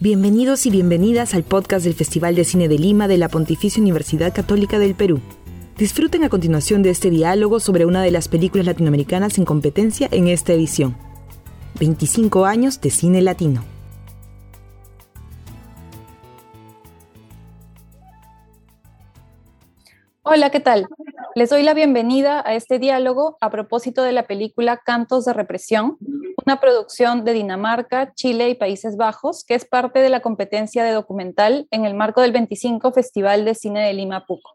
Bienvenidos 0.00 0.66
y 0.66 0.70
bienvenidas 0.70 1.34
al 1.34 1.44
podcast 1.44 1.84
del 1.84 1.94
Festival 1.94 2.34
de 2.34 2.44
Cine 2.44 2.66
de 2.66 2.78
Lima 2.78 3.08
de 3.08 3.18
la 3.18 3.28
Pontificia 3.28 3.80
Universidad 3.80 4.34
Católica 4.34 4.78
del 4.78 4.94
Perú. 4.94 5.20
Disfruten 5.76 6.24
a 6.24 6.28
continuación 6.28 6.82
de 6.82 6.90
este 6.90 7.10
diálogo 7.10 7.60
sobre 7.60 7.84
una 7.84 8.02
de 8.02 8.10
las 8.10 8.26
películas 8.26 8.66
latinoamericanas 8.66 9.38
en 9.38 9.44
competencia 9.44 10.08
en 10.10 10.28
esta 10.28 10.54
edición. 10.54 10.96
25 11.78 12.46
años 12.46 12.80
de 12.80 12.90
cine 12.90 13.20
latino. 13.22 13.62
Hola, 20.22 20.50
¿qué 20.50 20.60
tal? 20.60 20.88
Les 21.34 21.48
doy 21.48 21.62
la 21.62 21.72
bienvenida 21.72 22.42
a 22.44 22.54
este 22.54 22.78
diálogo 22.78 23.38
a 23.40 23.48
propósito 23.48 24.02
de 24.02 24.12
la 24.12 24.26
película 24.26 24.76
Cantos 24.84 25.24
de 25.24 25.32
Represión, 25.32 25.96
una 26.44 26.60
producción 26.60 27.24
de 27.24 27.32
Dinamarca, 27.32 28.12
Chile 28.12 28.50
y 28.50 28.54
Países 28.54 28.98
Bajos, 28.98 29.42
que 29.42 29.54
es 29.54 29.64
parte 29.64 30.00
de 30.00 30.10
la 30.10 30.20
competencia 30.20 30.84
de 30.84 30.92
documental 30.92 31.68
en 31.70 31.86
el 31.86 31.94
marco 31.94 32.20
del 32.20 32.32
25 32.32 32.92
Festival 32.92 33.46
de 33.46 33.54
Cine 33.54 33.80
de 33.80 33.94
Lima 33.94 34.26
Puco. 34.26 34.50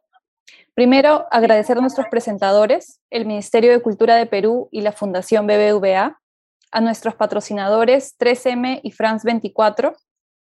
Primero, 0.75 1.25
agradecer 1.31 1.79
a 1.79 1.81
nuestros 1.81 2.05
presentadores, 2.11 3.01
el 3.09 3.25
Ministerio 3.25 3.71
de 3.71 3.81
Cultura 3.81 4.15
de 4.15 4.27
Perú 4.27 4.69
y 4.71 4.81
la 4.81 4.91
Fundación 4.91 5.47
BBVA, 5.47 6.19
a 6.71 6.81
nuestros 6.81 7.15
patrocinadores 7.15 8.15
3M 8.19 8.81
y 8.83 8.91
France 8.91 9.25
24, 9.25 9.95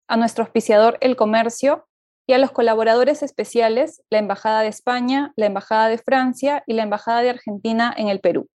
a 0.09 0.17
nuestro 0.17 0.43
auspiciador 0.43 0.97
El 0.99 1.15
Comercio 1.15 1.87
y 2.27 2.33
a 2.33 2.37
los 2.37 2.51
colaboradores 2.51 3.23
especiales, 3.23 4.01
la 4.09 4.19
Embajada 4.19 4.61
de 4.61 4.67
España, 4.67 5.33
la 5.35 5.45
Embajada 5.45 5.87
de 5.87 5.97
Francia 5.97 6.63
y 6.65 6.73
la 6.73 6.83
Embajada 6.83 7.21
de 7.21 7.29
Argentina 7.29 7.93
en 7.95 8.09
el 8.09 8.19
Perú. 8.19 8.49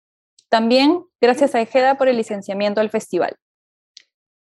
También 0.50 1.04
gracias 1.22 1.54
a 1.54 1.62
Ejeda 1.62 1.96
por 1.96 2.08
el 2.08 2.18
licenciamiento 2.18 2.82
al 2.82 2.90
festival. 2.90 3.36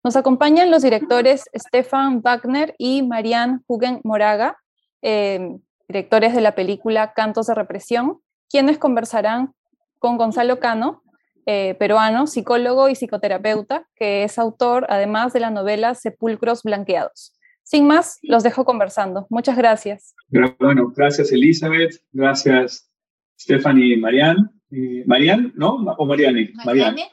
Nos 0.05 0.17
acompañan 0.17 0.73
los 0.73 0.83
directores 0.83 1.45
Stefan 1.55 2.23
Wagner 2.23 2.75
y 2.77 3.03
Marianne 3.03 3.61
Hugen 3.69 4.01
Moraga, 4.03 4.59
eh, 5.00 5.56
directores 5.87 6.34
de 6.34 6.41
la 6.41 6.56
película 6.56 7.12
Cantos 7.12 7.47
de 7.47 7.55
Represión, 7.55 8.20
quienes 8.50 8.78
conversarán 8.78 9.55
con 10.00 10.17
Gonzalo 10.17 10.59
Cano, 10.59 11.03
eh, 11.47 11.77
peruano, 11.78 12.27
psicólogo 12.27 12.89
y 12.89 12.97
psicoterapeuta, 12.97 13.87
que 13.95 14.25
es 14.25 14.39
autor 14.39 14.87
además 14.89 15.33
de 15.33 15.41
la 15.41 15.50
novela 15.50 15.95
Sepulcros 15.95 16.65
Blanqueados. 16.65 17.39
Sin 17.63 17.87
más, 17.87 18.19
los 18.23 18.43
dejo 18.43 18.65
conversando. 18.65 19.27
Muchas 19.31 19.57
gracias. 19.57 20.15
Bueno, 20.59 20.93
gracias 20.95 21.33
Elizabeth, 21.33 21.95
gracias 22.13 22.91
Stephanie 23.39 23.95
y 23.95 23.97
Marianne. 23.97 24.49
Eh, 24.71 25.05
Marianne, 25.07 25.53
¿no? 25.55 25.77
¿O 25.99 26.07
Mariane? 26.07 26.53
Mariane. 26.65 27.11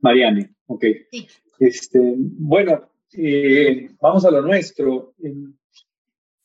Mariane, 0.00 0.54
ok. 0.66 0.84
Sí. 1.10 1.28
Este, 1.58 1.98
bueno, 2.16 2.90
eh, 3.12 3.90
vamos 4.00 4.24
a 4.24 4.30
lo 4.30 4.42
nuestro. 4.42 5.14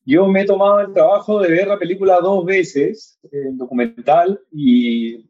Yo 0.05 0.27
me 0.27 0.41
he 0.41 0.45
tomado 0.45 0.79
el 0.79 0.93
trabajo 0.93 1.41
de 1.41 1.51
ver 1.51 1.67
la 1.67 1.79
película 1.79 2.19
dos 2.21 2.45
veces, 2.45 3.19
en 3.31 3.57
documental, 3.57 4.39
y 4.51 5.29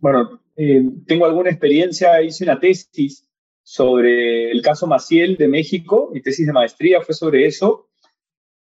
bueno, 0.00 0.40
eh, 0.56 0.82
tengo 1.06 1.26
alguna 1.26 1.50
experiencia, 1.50 2.22
hice 2.22 2.44
una 2.44 2.58
tesis 2.58 3.28
sobre 3.68 4.52
el 4.52 4.62
caso 4.62 4.86
Maciel 4.86 5.36
de 5.36 5.48
México, 5.48 6.08
mi 6.12 6.22
tesis 6.22 6.46
de 6.46 6.52
maestría 6.52 7.00
fue 7.00 7.16
sobre 7.16 7.46
eso. 7.46 7.88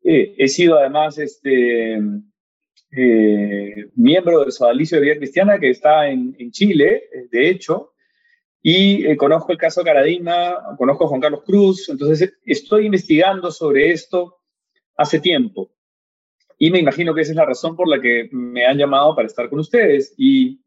Eh, 0.03 0.35
he 0.37 0.49
sido 0.49 0.77
además 0.77 1.17
este, 1.17 1.97
eh, 2.91 3.85
miembro 3.95 4.41
del 4.41 4.51
Sodalicio 4.51 4.97
de 4.97 5.05
Vida 5.05 5.15
Cristiana 5.15 5.57
que 5.57 5.69
está 5.69 6.09
en, 6.09 6.51
Chile, 6.51 7.03
eh, 7.13 7.27
de 7.31 7.49
hecho, 7.49 7.93
y 8.61 9.15
conozco 9.15 9.53
el 9.53 9.57
caso 9.57 9.85
Caradima, 9.85 10.75
conozco 10.77 11.05
a 11.05 11.07
Juan 11.07 11.21
Carlos 11.21 11.43
Cruz, 11.45 11.87
entonces 11.87 12.33
estoy 12.45 12.87
investigando 12.87 13.51
sobre 13.51 13.91
esto 13.91 14.41
hace 14.97 15.21
tiempo. 15.21 15.71
Y 16.57 16.71
me 16.71 16.79
imagino 16.79 17.15
que 17.15 17.21
esa 17.21 17.31
es 17.31 17.37
la 17.37 17.45
razón 17.45 17.77
por 17.77 17.87
la 17.87 18.01
que 18.01 18.27
me 18.33 18.65
han 18.65 18.77
llamado 18.77 19.15
para 19.15 19.27
estar 19.27 19.49
con 19.49 19.59
ustedes. 19.59 20.13
Y 20.17 20.59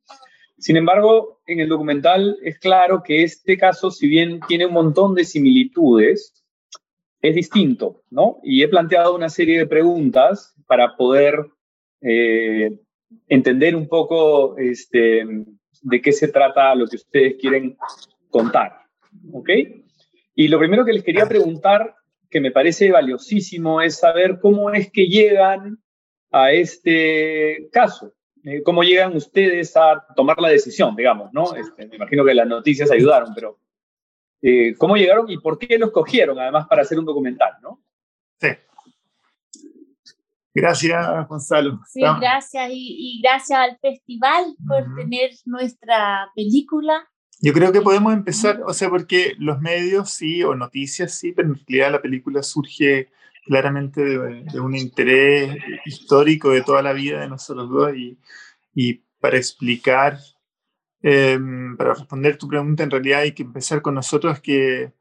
sin 0.59 0.77
embargo, 0.77 1.41
en 1.47 1.61
el 1.61 1.69
documental 1.69 2.39
es 2.43 2.59
claro 2.59 3.03
que 3.03 3.23
este 3.23 3.57
caso, 3.57 3.91
si 3.91 4.07
bien 4.09 4.41
tiene 4.47 4.67
un 4.67 4.73
montón 4.73 5.15
de 5.15 5.25
similitudes, 5.25 6.45
es 7.21 7.35
distinto, 7.35 8.03
¿no? 8.11 8.39
Y 8.43 8.63
he 8.63 8.69
planteado 8.69 9.15
una 9.15 9.29
serie 9.29 9.59
de 9.59 9.67
preguntas 9.67 10.55
para 10.67 10.97
poder 10.97 11.47
eh, 12.01 12.79
entender 13.29 13.77
un 13.77 13.89
poco 13.89 14.57
este, 14.59 15.25
de 15.83 16.01
qué 16.01 16.13
se 16.13 16.29
trata 16.29 16.75
lo 16.75 16.87
que 16.87 16.97
ustedes 16.97 17.37
quieren 17.41 17.77
contar, 18.29 18.73
¿ok? 19.33 19.51
Y 20.35 20.49
lo 20.49 20.59
primero 20.59 20.85
que 20.85 20.93
les 20.93 21.05
quería 21.05 21.27
preguntar, 21.27 21.95
que 22.31 22.41
me 22.41 22.51
parece 22.51 22.91
valiosísimo, 22.91 23.83
es 23.83 23.99
saber 23.99 24.39
cómo 24.41 24.71
es 24.71 24.91
que 24.91 25.07
llegan 25.07 25.79
a 26.31 26.53
este 26.53 27.69
caso, 27.71 28.15
eh, 28.45 28.63
cómo 28.63 28.83
llegan 28.83 29.17
ustedes 29.17 29.77
a 29.77 30.05
tomar 30.17 30.39
la 30.41 30.49
decisión, 30.49 30.97
digamos, 30.97 31.33
¿no? 31.33 31.55
Este, 31.55 31.87
me 31.87 31.97
imagino 31.97 32.25
que 32.25 32.35
las 32.35 32.47
noticias 32.47 32.91
ayudaron, 32.91 33.33
pero 33.35 33.59
eh, 34.43 34.75
¿cómo 34.77 34.97
llegaron 34.97 35.31
y 35.31 35.39
por 35.39 35.59
qué 35.59 35.79
los 35.79 35.91
cogieron, 35.91 36.39
además, 36.39 36.67
para 36.67 36.83
hacer 36.83 36.99
un 36.99 37.05
documental, 37.05 37.53
¿no? 37.63 37.81
Sí. 38.41 38.49
Gracias, 40.55 41.29
Gonzalo. 41.29 41.81
Sí, 41.87 42.01
gracias 42.01 42.71
y, 42.71 43.19
y, 43.19 43.23
gracias 43.23 43.59
al 43.59 43.79
festival 43.79 44.55
por 44.67 44.83
uh 44.83 44.87
-huh. 44.87 44.97
tener 44.97 45.31
nuestra 45.47 46.29
película. 46.35 47.09
Yo 47.41 47.53
creo 47.53 47.73
que 47.73 47.81
podemos 47.81 48.13
empezar, 48.13 48.61
o 48.67 48.73
sea, 48.75 48.91
porque 48.91 49.35
los 49.39 49.61
medios 49.61 50.11
sí, 50.11 50.43
o 50.43 50.55
noticias 50.55 51.15
sí, 51.15 51.33
pero 51.33 51.49
en 51.49 51.55
realidad 51.67 51.93
la 51.93 52.03
película 52.03 52.43
surge 52.43 53.11
claramente 53.45 54.03
de, 54.03 54.61
un 54.61 54.77
interés 54.77 55.57
histórico 55.85 56.51
de 56.51 56.63
toda 56.63 56.83
la 56.83 56.93
vida 56.93 57.21
de 57.21 57.29
nosotros 57.29 57.69
dos 57.69 57.95
y, 57.97 58.19
y 58.75 59.03
para 59.21 59.37
explicar, 59.37 60.19
eh, 61.03 61.39
para 61.77 61.95
responder 61.95 62.39
tu 62.39 62.49
pregunta, 62.49 62.83
en 62.83 62.91
realidad 62.91 63.21
hay 63.21 63.33
que 63.33 63.43
empezar 63.43 63.83
con 63.83 63.95
nosotros 63.95 64.41
que 64.41 64.93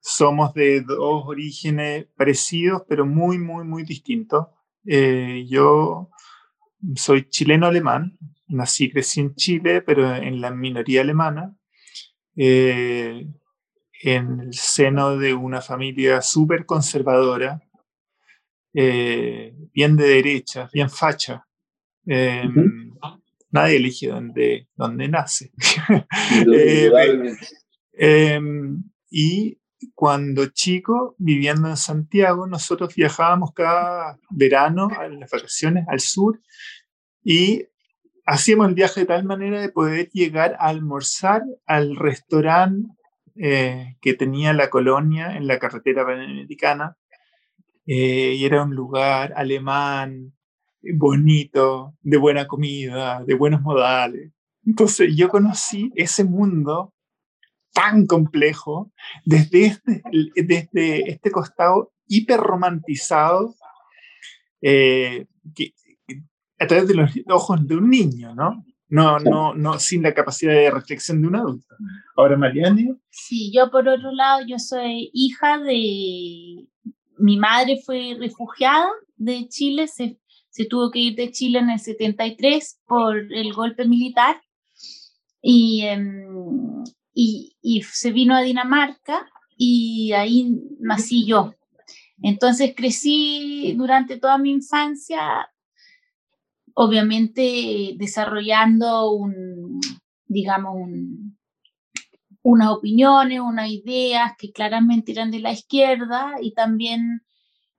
somos 0.00 0.54
de 0.54 0.82
dos 0.82 1.24
orígenes 1.26 2.06
parecidos, 2.16 2.82
pero 2.88 3.04
muy, 3.04 3.38
muy, 3.38 3.64
muy 3.64 3.82
distintos. 3.84 4.46
Eh, 4.86 5.44
yo 5.48 6.10
soy 6.94 7.28
chileno-alemán, 7.28 8.18
nací, 8.46 8.90
crecí 8.90 9.20
en 9.20 9.34
Chile, 9.34 9.82
pero 9.82 10.14
en 10.14 10.40
la 10.40 10.50
minoría 10.50 11.02
alemana. 11.02 11.54
Eh, 12.36 13.26
en 14.00 14.40
el 14.40 14.54
seno 14.54 15.16
de 15.16 15.34
una 15.34 15.60
familia 15.60 16.22
súper 16.22 16.66
conservadora, 16.66 17.60
eh, 18.80 19.54
bien 19.74 19.96
de 19.96 20.06
derecha, 20.06 20.70
bien 20.72 20.88
facha. 20.88 21.44
Eh, 22.06 22.44
uh 22.46 22.50
-huh. 22.50 23.22
Nadie 23.50 23.76
elige 23.76 24.06
dónde, 24.08 24.68
dónde 24.76 25.08
nace. 25.08 25.50
eh, 27.92 28.40
y 29.10 29.58
cuando 29.94 30.46
chico, 30.46 31.16
viviendo 31.18 31.68
en 31.68 31.76
Santiago, 31.76 32.46
nosotros 32.46 32.94
viajábamos 32.94 33.52
cada 33.52 34.18
verano 34.30 34.88
a 34.96 35.08
las 35.08 35.30
vacaciones 35.30 35.84
al 35.88 35.98
sur 35.98 36.40
y 37.24 37.64
hacíamos 38.26 38.68
el 38.68 38.74
viaje 38.74 39.00
de 39.00 39.06
tal 39.06 39.24
manera 39.24 39.60
de 39.60 39.70
poder 39.70 40.08
llegar 40.10 40.54
a 40.60 40.68
almorzar 40.68 41.42
al 41.66 41.96
restaurante 41.96 42.92
eh, 43.34 43.96
que 44.00 44.14
tenía 44.14 44.52
la 44.52 44.68
colonia 44.68 45.36
en 45.36 45.46
la 45.46 45.58
carretera 45.58 46.04
panamericana, 46.04 46.97
eh, 47.90 48.34
y 48.36 48.44
era 48.44 48.64
un 48.64 48.74
lugar 48.74 49.32
alemán, 49.34 50.34
bonito, 50.94 51.94
de 52.02 52.18
buena 52.18 52.46
comida, 52.46 53.24
de 53.24 53.32
buenos 53.32 53.62
modales. 53.62 54.30
Entonces 54.66 55.16
yo 55.16 55.30
conocí 55.30 55.90
ese 55.94 56.22
mundo 56.24 56.92
tan 57.72 58.06
complejo 58.06 58.92
desde 59.24 59.64
este, 59.64 60.02
desde 60.34 61.10
este 61.10 61.30
costado 61.30 61.94
hiper 62.06 62.40
romantizado 62.40 63.54
eh, 64.60 65.26
que, 65.54 65.72
a 66.58 66.66
través 66.66 66.88
de 66.88 66.94
los 66.94 67.10
ojos 67.28 67.66
de 67.66 67.74
un 67.74 67.88
niño, 67.88 68.34
¿no? 68.34 68.66
No, 68.90 69.18
no, 69.18 69.54
no, 69.54 69.78
sin 69.78 70.02
la 70.02 70.12
capacidad 70.12 70.52
de 70.52 70.70
reflexión 70.70 71.22
de 71.22 71.28
un 71.28 71.36
adulto. 71.36 71.74
Ahora, 72.16 72.36
Mariane. 72.36 72.96
Sí, 73.08 73.50
yo 73.54 73.70
por 73.70 73.88
otro 73.88 74.12
lado, 74.12 74.40
yo 74.46 74.58
soy 74.58 75.10
hija 75.14 75.58
de 75.58 76.66
mi 77.18 77.36
madre 77.36 77.80
fue 77.84 78.16
refugiada 78.18 78.88
de 79.16 79.48
Chile, 79.48 79.88
se, 79.88 80.18
tuvo 80.68 80.90
que 80.90 80.98
ir 80.98 81.14
de 81.14 81.30
Chile 81.30 81.60
en 81.60 81.70
el 81.70 81.78
73 81.78 82.80
por 82.86 83.16
el 83.32 83.52
golpe 83.52 83.84
militar 83.84 84.40
um, 85.42 86.84
y, 87.14 87.56
y, 87.62 87.82
se 87.82 88.10
vino 88.12 88.34
a 88.34 88.42
Dinamarca 88.42 89.28
y 89.56 90.12
ahí 90.12 90.56
nací 90.80 91.26
yo. 91.26 91.54
Entonces 92.22 92.74
crecí 92.76 93.74
durante 93.76 94.16
toda 94.16 94.38
mi 94.38 94.50
infancia, 94.50 95.48
obviamente 96.74 97.94
desarrollando 97.96 99.12
un, 99.12 99.80
digamos, 100.26 100.74
un, 100.74 101.27
unas 102.42 102.70
opiniones, 102.70 103.40
unas 103.40 103.70
ideas 103.70 104.32
que 104.38 104.52
claramente 104.52 105.12
eran 105.12 105.30
de 105.30 105.40
la 105.40 105.52
izquierda 105.52 106.34
y 106.40 106.52
también 106.52 107.22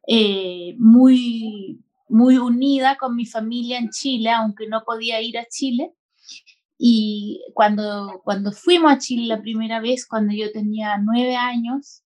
eh, 0.08 0.76
muy, 0.78 1.84
muy 2.08 2.38
unida 2.38 2.98
con 2.98 3.16
mi 3.16 3.26
familia 3.26 3.78
en 3.78 3.90
Chile, 3.90 4.32
aunque 4.32 4.68
no 4.68 4.84
podía 4.84 5.22
ir 5.22 5.38
a 5.38 5.46
Chile. 5.46 5.94
Y 6.78 7.44
cuando, 7.54 8.22
cuando 8.24 8.52
fuimos 8.52 8.92
a 8.92 8.98
Chile 8.98 9.28
la 9.28 9.42
primera 9.42 9.80
vez, 9.80 10.08
cuando 10.08 10.34
yo 10.34 10.52
tenía 10.52 10.98
nueve 10.98 11.36
años, 11.36 12.04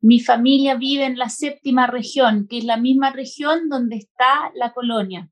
mi 0.00 0.20
familia 0.20 0.76
vive 0.76 1.06
en 1.06 1.18
la 1.18 1.28
séptima 1.28 1.86
región, 1.86 2.46
que 2.48 2.58
es 2.58 2.64
la 2.64 2.76
misma 2.76 3.10
región 3.10 3.68
donde 3.68 3.96
está 3.96 4.52
la 4.54 4.72
colonia. 4.72 5.30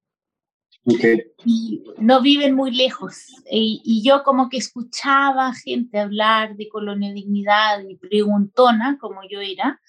Y 1.45 1.83
no 1.99 2.23
viven 2.23 2.55
muy 2.55 2.71
lejos. 2.71 3.27
Y, 3.51 3.83
y, 3.85 4.03
yo 4.03 4.23
como 4.23 4.49
que 4.49 4.57
escuchaba 4.57 5.53
gente 5.55 5.99
hablar 5.99 6.57
de 6.57 6.69
colonia 6.69 7.13
dignidad 7.13 7.83
y 7.89 7.97
preguntona, 7.97 8.97
como 9.01 9.21
yo 9.29 9.41
era, 9.41 9.81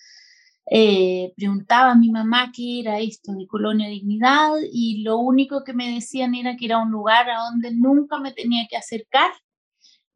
eh, 0.69 1.33
preguntaba 1.37 1.91
a 1.91 1.95
mi 1.95 2.11
mamá 2.11 2.51
qué 2.53 2.81
era 2.81 2.99
esto 2.99 3.31
de 3.31 3.47
Colonia 3.47 3.87
Dignidad 3.87 4.51
y 4.69 5.01
lo 5.01 5.17
único 5.17 5.63
que 5.63 5.73
me 5.73 5.93
decían 5.93 6.35
era 6.35 6.57
que 6.57 6.65
era 6.65 6.79
un 6.79 6.91
lugar 6.91 7.29
a 7.29 7.49
donde 7.49 7.73
nunca 7.73 8.19
me 8.19 8.33
tenía 8.33 8.67
que 8.69 8.75
acercar 8.75 9.31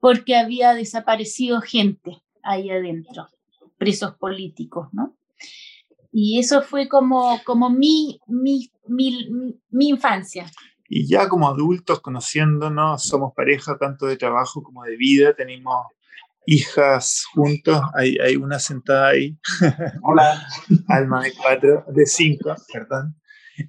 porque 0.02 0.36
había 0.36 0.74
desaparecido 0.74 1.62
gente 1.62 2.22
ahí 2.44 2.70
adentro, 2.70 3.30
presos 3.78 4.16
políticos, 4.16 4.90
¿no? 4.92 5.16
Y 6.12 6.38
eso 6.40 6.62
fue 6.62 6.90
como, 6.90 7.40
como 7.46 7.70
mi, 7.70 8.20
mi, 8.28 8.70
mi, 8.88 9.30
mi 9.70 9.88
infancia. 9.88 10.52
Y 10.94 11.08
ya 11.08 11.30
como 11.30 11.48
adultos, 11.48 12.02
conociéndonos, 12.02 13.04
somos 13.08 13.34
pareja 13.34 13.78
tanto 13.78 14.08
de 14.08 14.18
trabajo 14.18 14.62
como 14.62 14.84
de 14.84 14.98
vida, 14.98 15.34
tenemos 15.34 15.88
hijas 16.46 17.24
juntos, 17.34 17.82
hay, 17.94 18.18
hay 18.18 18.36
una 18.36 18.60
sentada 18.60 19.08
ahí. 19.08 19.38
Hola. 20.04 20.46
Alma 20.90 21.24
de 21.24 21.34
cuatro, 21.34 21.86
de 21.88 22.06
cinco, 22.06 22.54
perdón. 22.74 23.16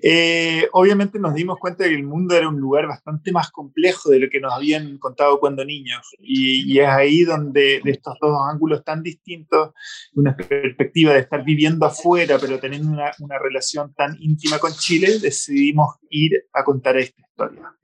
Eh, 0.00 0.68
obviamente 0.72 1.18
nos 1.18 1.34
dimos 1.34 1.58
cuenta 1.58 1.84
de 1.84 1.90
que 1.90 1.96
el 1.96 2.04
mundo 2.04 2.34
era 2.34 2.48
un 2.48 2.58
lugar 2.60 2.86
bastante 2.86 3.32
más 3.32 3.50
complejo 3.50 4.10
de 4.10 4.20
lo 4.20 4.30
que 4.30 4.40
nos 4.40 4.52
habían 4.52 4.98
contado 4.98 5.38
cuando 5.40 5.64
niños. 5.64 6.02
Y, 6.18 6.72
y 6.72 6.80
es 6.80 6.88
ahí 6.88 7.24
donde 7.24 7.80
de 7.82 7.90
estos 7.90 8.16
dos 8.20 8.38
ángulos 8.50 8.84
tan 8.84 9.02
distintos, 9.02 9.70
una 10.14 10.36
perspectiva 10.36 11.12
de 11.12 11.20
estar 11.20 11.44
viviendo 11.44 11.86
afuera, 11.86 12.38
pero 12.40 12.58
teniendo 12.58 12.90
una, 12.90 13.12
una 13.20 13.38
relación 13.38 13.92
tan 13.94 14.16
íntima 14.20 14.58
con 14.58 14.72
Chile, 14.72 15.18
decidimos 15.18 15.96
ir 16.10 16.44
a 16.52 16.64
contar 16.64 16.96
esta 16.96 17.20
historia 17.20 17.74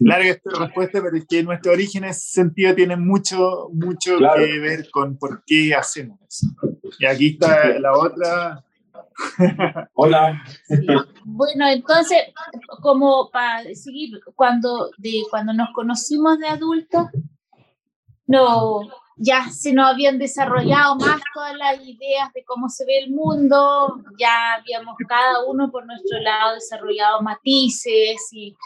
larga 0.00 0.30
esta 0.30 0.50
respuesta, 0.58 1.02
pero 1.02 1.16
es 1.16 1.26
que 1.26 1.42
nuestro 1.42 1.72
origen 1.72 2.04
en 2.04 2.10
ese 2.10 2.30
sentido 2.30 2.74
tiene 2.74 2.96
mucho, 2.96 3.68
mucho 3.72 4.18
que 4.18 4.58
ver 4.58 4.90
con 4.90 5.18
por 5.18 5.44
qué 5.46 5.74
hacemos 5.74 6.18
eso. 6.26 6.46
Y 6.98 7.06
aquí 7.06 7.28
está 7.28 7.78
la 7.78 7.92
otra. 7.92 8.64
Hola. 9.94 10.42
Bueno, 11.24 11.68
entonces, 11.68 12.18
como 12.80 13.30
para 13.30 13.62
seguir, 13.74 14.20
cuando, 14.34 14.90
de, 14.98 15.22
cuando 15.30 15.52
nos 15.52 15.70
conocimos 15.74 16.38
de 16.38 16.48
adultos, 16.48 17.06
no, 18.26 18.80
ya 19.16 19.50
se 19.50 19.72
nos 19.72 19.92
habían 19.92 20.18
desarrollado 20.18 20.96
más 20.96 21.20
todas 21.34 21.54
las 21.56 21.86
ideas 21.86 22.32
de 22.32 22.42
cómo 22.44 22.68
se 22.68 22.86
ve 22.86 22.98
el 22.98 23.10
mundo, 23.10 24.02
ya 24.18 24.54
habíamos 24.54 24.96
cada 25.06 25.44
uno 25.44 25.70
por 25.70 25.84
nuestro 25.84 26.18
lado 26.20 26.54
desarrollado 26.54 27.20
matices 27.20 28.28
y 28.32 28.56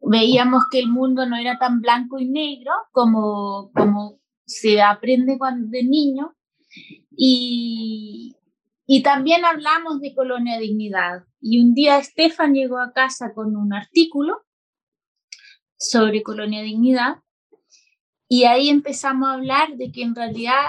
veíamos 0.00 0.64
que 0.70 0.80
el 0.80 0.88
mundo 0.88 1.24
no 1.26 1.36
era 1.36 1.58
tan 1.58 1.80
blanco 1.80 2.18
y 2.18 2.26
negro 2.26 2.72
como, 2.92 3.70
como 3.74 4.18
se 4.44 4.82
aprende 4.82 5.38
cuando 5.38 5.68
de 5.68 5.84
niño. 5.84 6.34
Y, 7.16 8.36
y 8.86 9.02
también 9.02 9.44
hablamos 9.44 10.00
de 10.00 10.14
Colonia 10.14 10.58
Dignidad. 10.58 11.24
Y 11.40 11.62
un 11.62 11.74
día 11.74 11.98
Estefan 11.98 12.54
llegó 12.54 12.78
a 12.78 12.92
casa 12.92 13.32
con 13.34 13.56
un 13.56 13.72
artículo 13.72 14.42
sobre 15.78 16.22
Colonia 16.22 16.62
Dignidad. 16.62 17.16
Y 18.28 18.44
ahí 18.44 18.68
empezamos 18.68 19.28
a 19.28 19.34
hablar 19.34 19.76
de 19.76 19.90
que 19.90 20.02
en 20.02 20.14
realidad 20.14 20.60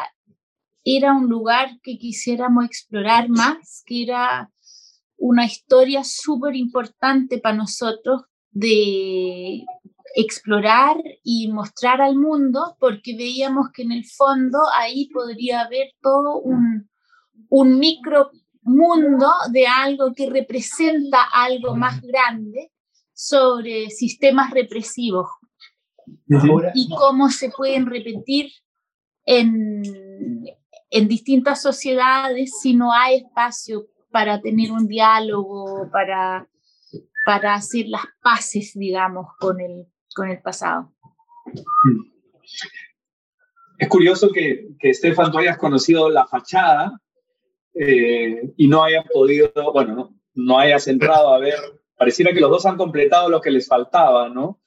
era 0.83 1.13
un 1.13 1.27
lugar 1.27 1.79
que 1.81 1.97
quisiéramos 1.97 2.65
explorar 2.65 3.27
más, 3.27 3.83
que 3.85 4.03
era 4.03 4.51
una 5.17 5.45
historia 5.45 6.03
súper 6.03 6.55
importante 6.55 7.39
para 7.39 7.55
nosotros 7.55 8.23
de 8.51 9.65
explorar 10.15 10.97
y 11.23 11.51
mostrar 11.51 12.01
al 12.01 12.15
mundo, 12.15 12.77
porque 12.79 13.15
veíamos 13.17 13.67
que 13.73 13.81
en 13.81 13.91
el 13.91 14.05
fondo 14.05 14.59
ahí 14.73 15.09
podría 15.09 15.61
haber 15.61 15.89
todo 16.01 16.39
un, 16.39 16.89
un 17.49 17.79
micro 17.79 18.31
mundo 18.61 19.31
de 19.51 19.67
algo 19.67 20.13
que 20.13 20.29
representa 20.29 21.23
algo 21.31 21.75
más 21.75 22.01
grande 22.01 22.71
sobre 23.13 23.89
sistemas 23.89 24.51
represivos. 24.51 25.29
Y 26.73 26.89
cómo 26.89 27.29
se 27.29 27.49
pueden 27.49 27.85
repetir 27.85 28.51
en, 29.25 29.83
en 30.89 31.07
distintas 31.07 31.61
sociedades 31.61 32.59
si 32.61 32.75
no 32.75 32.91
hay 32.91 33.17
espacio 33.17 33.87
para 34.11 34.41
tener 34.41 34.71
un 34.71 34.87
diálogo, 34.87 35.89
para 35.91 36.47
para 37.25 37.55
hacer 37.55 37.87
las 37.87 38.03
paces, 38.21 38.73
digamos, 38.75 39.25
con 39.39 39.59
el, 39.59 39.87
con 40.15 40.29
el 40.29 40.39
pasado. 40.41 40.93
Es 43.79 43.89
curioso 43.89 44.29
que, 44.31 44.67
que 44.79 44.91
Estefan, 44.91 45.31
tú 45.31 45.39
hayas 45.39 45.57
conocido 45.57 46.09
la 46.09 46.27
fachada 46.27 47.01
eh, 47.75 48.53
y 48.55 48.67
no 48.67 48.83
hayas 48.83 49.05
podido, 49.11 49.51
bueno, 49.73 49.95
no, 49.95 50.19
no 50.33 50.59
hayas 50.59 50.87
entrado 50.87 51.33
a 51.33 51.39
ver, 51.39 51.59
pareciera 51.97 52.31
que 52.31 52.39
los 52.39 52.49
dos 52.49 52.65
han 52.65 52.77
completado 52.77 53.29
lo 53.29 53.41
que 53.41 53.51
les 53.51 53.67
faltaba, 53.67 54.29
¿no? 54.29 54.61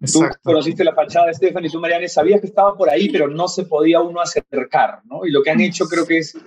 Exacto. 0.00 0.38
Tú 0.42 0.50
conociste 0.50 0.84
la 0.84 0.94
fachada, 0.94 1.30
Estefan, 1.30 1.64
y 1.64 1.68
tú, 1.68 1.80
Mariane, 1.80 2.08
sabías 2.08 2.40
que 2.40 2.46
estaba 2.46 2.76
por 2.76 2.88
ahí, 2.88 3.10
pero 3.10 3.28
no 3.28 3.48
se 3.48 3.64
podía 3.64 4.00
uno 4.00 4.20
acercar, 4.20 5.00
¿no? 5.04 5.26
Y 5.26 5.30
lo 5.30 5.42
que 5.42 5.50
han 5.50 5.60
hecho 5.60 5.86
creo 5.86 6.06
que 6.06 6.18
es 6.18 6.38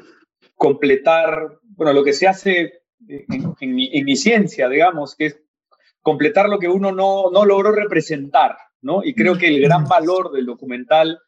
completar, 0.56 1.60
bueno, 1.64 1.94
lo 1.94 2.04
que 2.04 2.14
se 2.14 2.28
hace 2.28 2.84
en, 3.08 3.76
mi, 3.76 4.16
ciencia, 4.16 4.70
digamos, 4.70 5.16
que 5.16 5.26
es 5.28 5.40
completar 6.02 6.50
lo 6.50 6.60
que 6.60 6.68
uno 6.68 6.92
no, 6.92 7.30
no 7.32 7.46
logró 7.46 7.72
representar, 7.72 8.58
¿no? 8.82 9.04
Y 9.04 9.14
creo 9.14 9.38
que 9.38 9.48
el 9.48 9.62
gran 9.62 9.86
valor 9.86 10.32
del 10.32 10.46
documental 10.46 11.20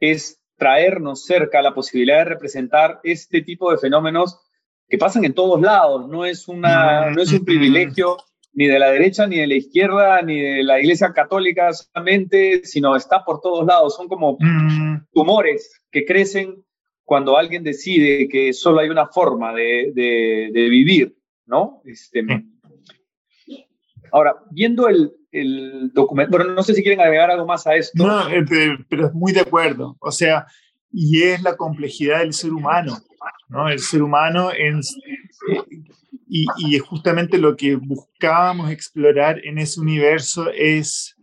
es 0.00 0.41
traernos 0.62 1.24
cerca 1.24 1.60
la 1.60 1.74
posibilidad 1.74 2.18
de 2.18 2.24
representar 2.26 3.00
este 3.02 3.42
tipo 3.42 3.72
de 3.72 3.78
fenómenos 3.78 4.38
que 4.88 4.96
pasan 4.96 5.24
en 5.24 5.34
todos 5.34 5.60
lados, 5.60 6.08
no 6.08 6.24
es, 6.24 6.46
una, 6.46 7.10
no 7.10 7.20
es 7.20 7.32
un 7.32 7.44
privilegio 7.44 8.16
ni 8.52 8.68
de 8.68 8.78
la 8.78 8.92
derecha, 8.92 9.26
ni 9.26 9.38
de 9.38 9.48
la 9.48 9.54
izquierda, 9.54 10.22
ni 10.22 10.40
de 10.40 10.62
la 10.62 10.78
iglesia 10.78 11.12
católica 11.12 11.72
solamente, 11.72 12.64
sino 12.64 12.94
está 12.94 13.24
por 13.24 13.40
todos 13.40 13.66
lados, 13.66 13.96
son 13.96 14.06
como 14.06 14.38
tumores 15.12 15.82
que 15.90 16.04
crecen 16.04 16.64
cuando 17.02 17.36
alguien 17.36 17.64
decide 17.64 18.28
que 18.28 18.52
solo 18.52 18.78
hay 18.78 18.88
una 18.88 19.08
forma 19.08 19.52
de, 19.52 19.90
de, 19.92 20.68
vivir, 20.68 21.16
¿no? 21.44 21.82
Este, 21.84 22.24
Ahora, 24.12 24.36
viendo 24.52 24.88
el, 24.88 25.10
el 25.32 25.90
documento, 25.92 26.36
bueno, 26.36 26.52
no 26.52 26.62
sé 26.62 26.74
si 26.74 26.82
quieren 26.82 27.00
agregar 27.00 27.30
algo 27.30 27.46
más 27.46 27.66
a 27.66 27.74
esto. 27.74 28.06
No, 28.06 28.28
eh, 28.28 28.44
pero 28.88 29.10
muy 29.14 29.32
de 29.32 29.40
acuerdo. 29.40 29.96
O 29.98 30.12
sea, 30.12 30.46
y 30.92 31.22
es 31.22 31.42
la 31.42 31.56
complejidad 31.56 32.18
del 32.18 32.34
ser 32.34 32.52
humano, 32.52 32.98
¿no? 33.48 33.68
El 33.68 33.78
ser 33.78 34.02
humano 34.02 34.50
en, 34.52 34.80
y, 36.28 36.46
y 36.58 36.78
justamente 36.78 37.38
lo 37.38 37.56
que 37.56 37.76
buscábamos 37.76 38.70
explorar 38.70 39.40
en 39.44 39.58
ese 39.58 39.80
universo 39.80 40.50
es 40.54 41.16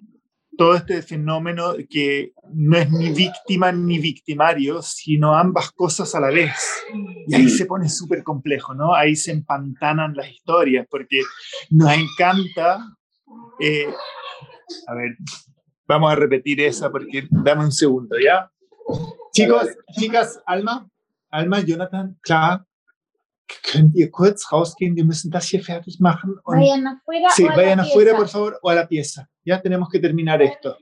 todo 0.58 0.76
este 0.76 1.02
fenómeno 1.04 1.76
que 1.90 2.34
no 2.52 2.78
es 2.78 2.92
ni 2.92 3.14
víctima 3.14 3.72
ni 3.72 4.00
victimario, 4.00 4.82
sino 4.82 5.36
ambas 5.36 5.72
cosas 5.72 6.14
a 6.16 6.20
la 6.20 6.32
vez. 6.32 6.84
Y 7.28 7.36
ahí 7.36 7.48
se 7.48 7.66
pone 7.66 7.88
súper 7.88 8.24
complejo, 8.24 8.74
¿no? 8.74 8.94
Ahí 8.94 9.16
se 9.16 9.32
empantanan 9.32 10.16
las 10.16 10.30
historias, 10.32 10.88
porque 10.90 11.22
nos 11.70 11.94
encanta... 11.94 12.80
Eh, 13.60 13.94
a 14.88 14.96
ver, 14.96 15.18
vamos 15.88 16.12
a 16.12 16.16
repetir 16.16 16.62
esa 16.62 16.92
porque 16.92 17.28
dame 17.30 17.66
un 17.66 17.72
segundo, 17.72 18.18
¿ya? 18.20 18.52
Chicos, 19.34 19.68
chicas, 19.98 20.42
Alma, 20.46 20.90
Alma, 21.30 21.60
Jonathan, 21.60 22.18
klar, 22.22 22.66
könnt 23.64 23.96
ihr 23.96 24.10
kurz 24.10 24.52
rausgehen, 24.52 24.96
wir 24.96 25.06
müssen 25.06 25.32
das 25.32 25.46
hier 25.46 25.62
fertig 25.62 26.00
machen. 26.00 26.40
Und 26.44 26.60
vayan 26.60 26.88
afuera. 26.88 27.30
Sí, 27.36 27.44
vayan 27.44 27.80
afuera, 27.80 28.16
por 28.16 28.28
favor, 28.28 28.60
o 28.62 28.70
a 28.70 28.76
la 28.76 28.88
pieza. 28.88 29.30
Ya 29.44 29.62
tenemos 29.62 29.90
que 29.90 30.00
terminar 30.00 30.42
esto. 30.42 30.78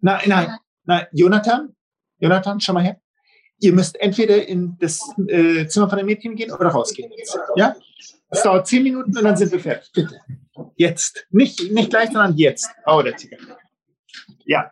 Nein, 0.00 0.20
nein, 0.26 0.48
nein, 0.84 1.06
Jonathan, 1.12 1.74
Jonathan, 2.18 2.60
schau 2.60 2.74
mal 2.74 2.84
her. 2.84 3.00
Ihr 3.58 3.72
müsst 3.72 4.00
entweder 4.00 4.46
in 4.46 4.76
das 4.78 5.00
äh, 5.28 5.66
Zimmer 5.66 5.88
von 5.88 5.98
den 5.98 6.06
Mädchen 6.06 6.34
gehen 6.34 6.50
oder 6.50 6.70
rausgehen. 6.70 7.12
Ja? 7.56 7.76
Es 8.30 8.42
dauert 8.42 8.66
zehn 8.66 8.82
Minuten 8.82 9.16
und 9.16 9.22
dann 9.22 9.36
sind 9.36 9.52
wir 9.52 9.60
fertig. 9.60 9.90
Bitte. 9.92 10.20
Jetzt. 10.76 11.26
Nicht, 11.30 11.70
nicht 11.72 11.90
gleich, 11.90 12.10
sondern 12.10 12.36
jetzt. 12.36 12.70
Ahora, 12.84 13.14
chica. 13.16 13.36
Ja. 14.46 14.70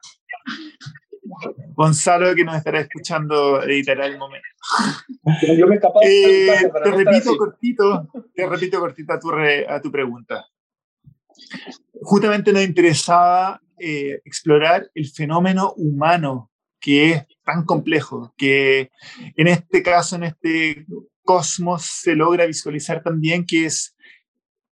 Gonzalo, 1.75 2.35
que 2.35 2.45
nos 2.45 2.57
estará 2.57 2.81
escuchando, 2.81 3.63
editará 3.63 4.07
el 4.07 4.19
momento. 4.19 4.49
Yo 5.57 5.67
me 5.67 5.77
eh, 6.03 6.71
te 6.83 6.91
repito 6.91 7.37
cortito, 7.37 8.09
te 8.35 8.47
repito 8.47 8.81
cortito 8.81 9.13
a 9.13 9.21
tu, 9.21 9.31
a 9.31 9.81
tu 9.81 9.93
pregunta. 9.93 10.47
Justamente 12.03 12.53
nos 12.53 12.63
interesaba 12.63 13.61
eh, 13.79 14.21
explorar 14.25 14.91
el 14.95 15.09
fenómeno 15.09 15.73
humano 15.77 16.51
que 16.81 17.11
es 17.13 17.27
tan 17.45 17.65
complejo, 17.65 18.35
que 18.37 18.91
en 19.37 19.49
este 19.49 19.83
caso, 19.83 20.17
en 20.17 20.25
este 20.25 20.87
cosmos, 21.23 21.83
se 21.85 22.15
logra 22.15 22.47
visualizar 22.47 23.03
también 23.03 23.45
que 23.45 23.67
es 23.67 23.95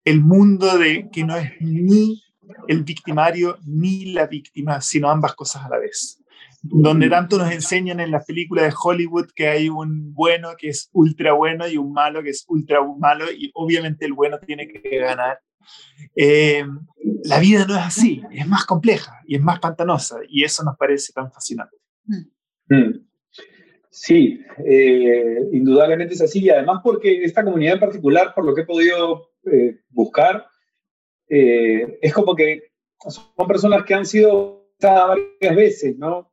el 0.04 0.20
mundo 0.20 0.78
de 0.78 1.08
que 1.10 1.24
no 1.24 1.36
es 1.36 1.52
ni 1.60 2.22
el 2.68 2.84
victimario 2.84 3.58
ni 3.64 4.12
la 4.12 4.26
víctima, 4.26 4.80
sino 4.80 5.10
ambas 5.10 5.34
cosas 5.34 5.64
a 5.64 5.68
la 5.68 5.78
vez. 5.78 6.20
Donde 6.62 7.10
tanto 7.10 7.36
nos 7.36 7.52
enseñan 7.52 8.00
en 8.00 8.10
las 8.10 8.24
películas 8.24 8.64
de 8.64 8.74
Hollywood 8.82 9.28
que 9.34 9.48
hay 9.48 9.68
un 9.68 10.14
bueno 10.14 10.54
que 10.56 10.68
es 10.68 10.88
ultra 10.92 11.34
bueno 11.34 11.68
y 11.68 11.76
un 11.76 11.92
malo 11.92 12.22
que 12.22 12.30
es 12.30 12.44
ultra 12.48 12.80
malo 12.98 13.30
y 13.30 13.50
obviamente 13.54 14.06
el 14.06 14.14
bueno 14.14 14.38
tiene 14.38 14.66
que 14.68 14.98
ganar. 14.98 15.40
Eh, 16.16 16.64
la 17.24 17.38
vida 17.38 17.66
no 17.66 17.74
es 17.74 17.82
así, 17.82 18.22
es 18.30 18.46
más 18.46 18.64
compleja 18.64 19.20
y 19.26 19.36
es 19.36 19.42
más 19.42 19.60
pantanosa 19.60 20.16
y 20.26 20.42
eso 20.42 20.64
nos 20.64 20.76
parece 20.76 21.12
tan 21.12 21.30
fascinante. 21.30 21.76
Mm. 22.68 23.04
Sí, 23.90 24.40
eh, 24.66 25.38
indudablemente 25.52 26.14
es 26.14 26.22
así 26.22 26.44
y 26.44 26.50
además 26.50 26.80
porque 26.82 27.24
esta 27.24 27.44
comunidad 27.44 27.74
en 27.74 27.80
particular, 27.80 28.32
por 28.34 28.44
lo 28.44 28.54
que 28.54 28.62
he 28.62 28.66
podido 28.66 29.33
eh, 29.50 29.80
buscar, 29.90 30.46
eh, 31.28 31.98
es 32.00 32.12
como 32.12 32.34
que 32.34 32.74
son 33.08 33.48
personas 33.48 33.84
que 33.84 33.94
han 33.94 34.06
sido 34.06 34.68
varias 34.80 35.56
veces, 35.56 35.96
¿no? 35.98 36.30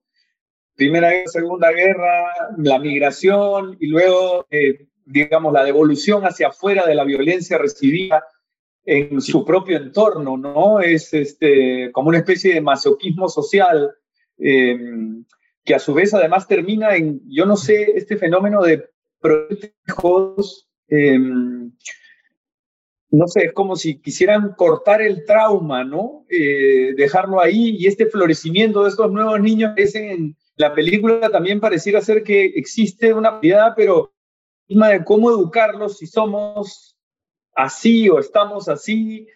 Primera 0.76 1.10
guerra, 1.10 1.28
Segunda 1.28 1.72
Guerra, 1.72 2.34
la 2.58 2.80
migración 2.80 3.78
y 3.80 3.88
luego, 3.88 4.46
eh, 4.50 4.88
digamos, 5.06 5.54
la 5.54 5.64
devolución 5.64 6.24
hacia 6.24 6.48
afuera 6.48 6.86
de 6.86 6.96
la 6.96 7.04
violencia 7.04 7.58
recibida 7.58 8.24
en 8.84 9.22
su 9.22 9.46
propio 9.46 9.78
entorno, 9.78 10.38
¿no? 10.38 10.80
Es 10.80 11.14
este, 11.14 11.92
como 11.92 12.10
una 12.10 12.18
especie 12.20 12.54
de 12.54 12.62
masoquismo 12.62 13.30
social 13.30 13.92
eh, 14.38 14.78
que 15.64 15.76
a 15.76 15.80
su 15.80 15.94
vez 15.94 16.14
además 16.14 16.48
termina 16.48 16.96
en, 16.96 17.22
yo 17.30 17.46
no 17.46 17.56
sé, 17.56 17.92
este 17.96 18.18
fenómeno 18.18 18.64
de 18.64 18.90
protejos 19.20 20.68
no 23.12 23.28
sé, 23.28 23.46
es 23.46 23.54
como 23.54 23.76
si 23.76 24.00
quisieran 24.00 24.54
cortar 24.56 25.02
el 25.02 25.26
trauma, 25.26 25.84
¿no? 25.84 26.26
Eh, 26.30 26.94
dejarlo 26.96 27.42
ahí 27.42 27.76
y 27.78 27.88
este 27.88 28.06
florecimiento 28.06 28.84
de 28.84 28.90
estos 28.90 29.12
nuevos 29.12 29.40
niños 29.42 29.74
que 29.76 30.12
en 30.12 30.38
la 30.56 30.74
película 30.74 31.30
también 31.30 31.60
pareciera 31.60 32.00
ser 32.00 32.24
que 32.24 32.46
existe 32.46 33.14
una 33.14 33.30
habilidad, 33.30 33.74
pero 33.76 34.14
de 34.68 35.04
cómo 35.04 35.30
educarlos 35.30 35.98
si 35.98 36.08
somos 36.08 36.96
así 37.54 38.08
o 38.08 38.20
estamos 38.20 38.70
así. 38.70 39.28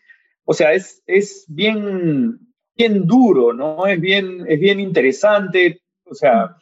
O 0.45 0.53
sea, 0.53 0.73
es, 0.73 1.03
es 1.05 1.43
bien, 1.49 2.39
bien 2.77 3.05
duro, 3.05 3.51
¿no? 3.51 3.85
Es 3.87 3.99
bien, 3.99 4.45
es 4.47 4.59
bien 4.59 4.79
interesante. 4.79 5.81
O 6.05 6.13
sea, 6.13 6.55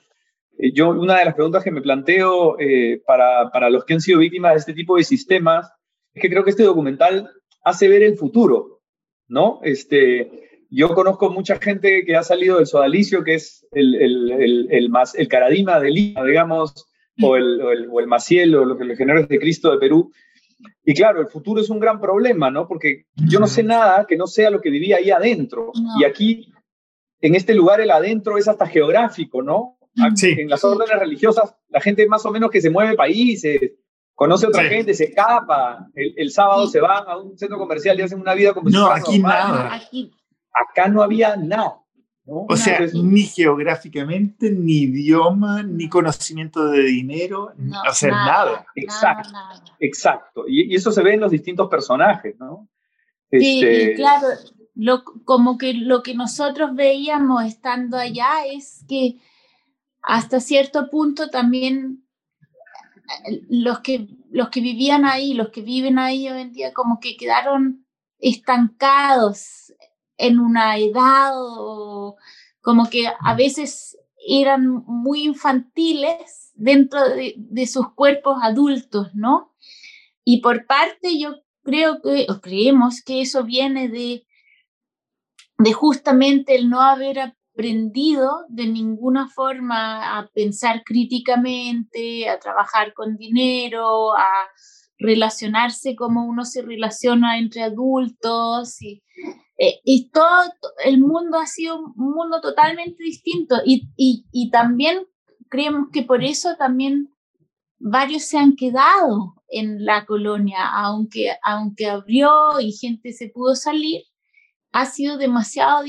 eh, 0.58 0.72
yo 0.74 0.90
una 0.90 1.20
de 1.20 1.26
las 1.26 1.36
preguntas 1.36 1.64
que 1.64 1.72
me 1.72 1.82
planteo 1.82 2.60
eh, 2.60 3.04
para, 3.06 3.52
para 3.52 3.70
los 3.70 3.86
que 3.86 3.94
han 3.94 4.02
sido 4.02 4.20
víctimas 4.20 4.54
de 4.54 4.60
este 4.60 4.74
tipo 4.74 4.98
de 4.98 5.04
sistemas 5.04 5.72
es 6.14 6.22
que 6.22 6.30
creo 6.30 6.44
que 6.44 6.52
este 6.52 6.64
documental 6.64 7.32
hace 7.64 7.88
ver 7.88 8.04
el 8.04 8.18
futuro, 8.18 8.82
¿no? 9.28 9.60
Este, 9.64 10.44
yo 10.70 10.90
conozco 10.94 11.30
mucha 11.30 11.60
gente 11.60 12.04
que 12.06 12.16
ha 12.16 12.24
salido 12.24 12.58
del 12.58 12.68
sodalicio, 12.68 13.24
que 13.24 13.36
es 13.36 13.66
el, 13.72 13.96
el, 13.96 14.68
el, 14.72 14.90
más, 14.90 15.16
el 15.16 15.28
Caradima 15.28 15.80
de 15.80 15.92
Lima, 15.92 16.24
digamos, 16.24 16.88
o 17.22 17.36
el, 17.36 17.62
o 17.62 18.00
el, 18.00 18.08
Maciel, 18.08 18.56
o 18.56 18.66
lo 18.66 18.78
que 18.78 18.86
legionarios 18.86 19.28
de 19.28 19.40
Cristo 19.40 19.72
de 19.72 19.78
Perú. 19.78 20.12
Y 20.84 20.94
claro, 20.94 21.22
el 21.22 21.28
futuro 21.28 21.62
es 21.62 21.70
un 21.70 21.80
gran 21.80 22.00
problema, 22.00 22.50
¿no? 22.50 22.68
Porque 22.68 23.06
yo 23.16 23.40
no 23.40 23.48
sé 23.48 23.64
nada 23.64 24.06
que 24.08 24.18
no 24.18 24.28
sea 24.28 24.50
lo 24.50 24.62
que 24.62 24.70
vivía 24.70 24.98
ahí 24.98 25.12
adentro. 25.12 25.72
Y 26.00 26.06
aquí, 26.06 26.52
en 27.22 27.36
este 27.36 27.54
lugar, 27.54 27.82
el 27.82 27.92
adentro 27.92 28.38
es 28.38 28.48
hasta 28.48 28.66
geográfico, 28.66 29.42
¿no? 29.42 29.78
Sí. 30.16 30.36
En 30.40 30.50
las 30.50 30.64
órdenes 30.64 31.00
religiosas, 31.00 31.56
la 31.70 31.82
gente 31.82 32.08
más 32.08 32.26
o 32.26 32.32
menos 32.32 32.50
que 32.50 32.62
se 32.62 32.70
mueve 32.70 32.96
países, 32.96 33.74
conoce 34.16 34.46
a 34.46 34.50
otra 34.50 34.64
gente, 34.64 34.94
se 34.94 35.06
escapa, 35.06 35.88
el, 35.96 36.32
sábado 36.32 36.68
se 36.68 36.80
van 36.80 37.08
a 37.08 37.18
un 37.18 37.38
centro 37.38 37.58
comercial 37.58 38.00
y 38.00 38.04
hacen 38.04 38.20
una 38.20 38.34
vida 38.34 38.54
como 38.54 38.70
No, 38.70 38.88
aquí 38.88 39.20
nada. 39.20 39.82
Acá 40.54 40.88
no 40.88 41.02
había 41.02 41.36
nada. 41.36 41.84
O 42.26 42.56
sea, 42.56 42.80
ni 42.94 43.24
geográficamente, 43.24 44.50
ni 44.50 44.84
idioma, 44.84 45.62
ni 45.62 45.90
conocimiento 45.90 46.68
de 46.68 46.84
dinero, 46.84 47.52
no, 47.58 47.82
o 47.82 47.94
sea, 47.94 48.12
nada. 48.12 48.66
Exacto, 48.76 49.30
exacto. 49.80 50.46
Y, 50.48 50.74
eso 50.74 50.94
se 50.94 51.04
ve 51.04 51.16
en 51.16 51.20
los 51.20 51.32
distintos 51.32 51.68
personajes, 51.68 52.36
¿no? 52.40 52.70
Sí, 53.30 53.62
este, 53.62 53.96
claro, 53.96 54.28
lo, 54.74 55.04
como 55.26 55.58
que 55.58 55.74
lo 55.74 56.02
que 56.02 56.16
nosotros 56.16 56.74
veíamos 56.76 57.44
estando 57.44 57.98
allá 57.98 58.46
es 58.46 58.86
que 58.88 59.18
hasta 60.02 60.40
cierto 60.40 60.90
punto 60.90 61.30
también 61.30 62.03
los 63.50 63.80
que, 63.80 64.08
los 64.32 64.50
que 64.50 64.62
vivían 64.62 65.06
ahí, 65.06 65.34
los 65.34 65.50
que 65.50 65.62
viven 65.62 66.00
ahí 66.00 66.30
hoy 66.30 66.42
en 66.42 66.54
día, 66.54 66.74
como 66.74 67.00
que 67.00 67.18
quedaron 67.18 67.86
estancados 68.20 69.74
en 70.18 70.40
una 70.40 70.78
edad 70.78 71.32
o 71.36 72.16
como 72.62 72.90
que 72.90 73.08
a 73.20 73.36
veces 73.36 73.98
eran 74.26 74.84
muy 74.88 75.24
infantiles 75.24 76.52
dentro 76.56 77.02
de, 77.10 77.68
sus 77.68 77.94
cuerpos 77.94 78.38
adultos, 78.42 79.10
¿no? 79.14 79.54
Y 80.24 80.42
por 80.42 80.66
parte 80.66 81.20
yo 81.20 81.36
creo 81.64 82.02
que, 82.02 82.28
o 82.30 82.40
creemos 82.40 83.02
que 83.02 83.22
eso 83.22 83.44
viene 83.44 83.90
de, 83.90 84.26
de 85.58 85.74
justamente 85.74 86.56
el 86.56 86.70
no 86.70 86.82
haber 86.82 87.36
aprendido 87.54 88.46
de 88.50 88.66
ninguna 88.66 89.30
forma 89.30 90.18
a 90.18 90.28
pensar 90.30 90.84
críticamente, 90.84 92.28
a 92.28 92.40
trabajar 92.40 92.94
con 92.94 93.16
dinero, 93.16 94.16
a 94.16 94.48
relacionarse 94.98 95.96
como 95.96 96.26
uno 96.26 96.46
se 96.46 96.62
relaciona 96.62 97.38
entre 97.38 97.64
adultos 97.64 98.82
y, 98.82 99.04
eh, 99.58 99.80
y 99.84 100.10
todo 100.10 100.52
el 100.86 101.00
mundo 101.00 101.38
ha 101.38 101.46
sido 101.46 101.78
un 101.80 101.94
mundo 101.96 102.42
totalmente 102.42 103.04
distinto. 103.04 103.58
Y, 103.66 103.90
y, 103.98 104.26
y 104.32 104.50
también 104.50 105.06
creemos 105.50 105.90
que 105.92 106.04
por 106.04 106.24
eso 106.24 106.56
también 106.58 107.10
varios 107.78 108.24
se 108.24 108.38
han 108.38 108.56
quedado 108.56 109.36
en 109.50 109.86
la 109.86 110.06
colonia, 110.06 110.66
aunque, 110.74 111.34
aunque 111.44 111.88
abrió 111.88 112.60
y 112.60 112.72
gente 112.72 113.12
se 113.14 113.30
pudo 113.30 113.56
salir, 113.56 114.02
ha 114.74 114.88
sido 114.88 115.18
demasiado, 115.18 115.84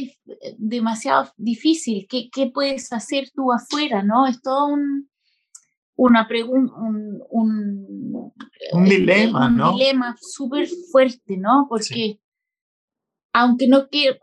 demasiado 0.59 1.33
difícil. 1.37 2.07
¿Qué, 2.09 2.29
¿Qué, 2.31 2.50
puedes 2.53 2.93
hacer 2.93 3.31
tú 3.35 3.50
afuera? 3.50 4.03
¿no? 4.03 4.26
Es 4.26 4.43
todo 4.43 4.67
un, 4.67 5.09
una 5.97 6.29
pregunta, 6.29 6.75
un, 6.76 7.23
un, 7.31 8.33
un, 8.73 8.85
dilema, 8.85 9.47
un 9.47 9.76
dilema 9.79 10.14
súper 10.21 10.69
fuerte, 10.93 11.38
¿no? 11.38 11.67
Porque 11.69 12.21
aunque 13.33 13.67
no 13.69 13.88
quiero, 13.88 14.19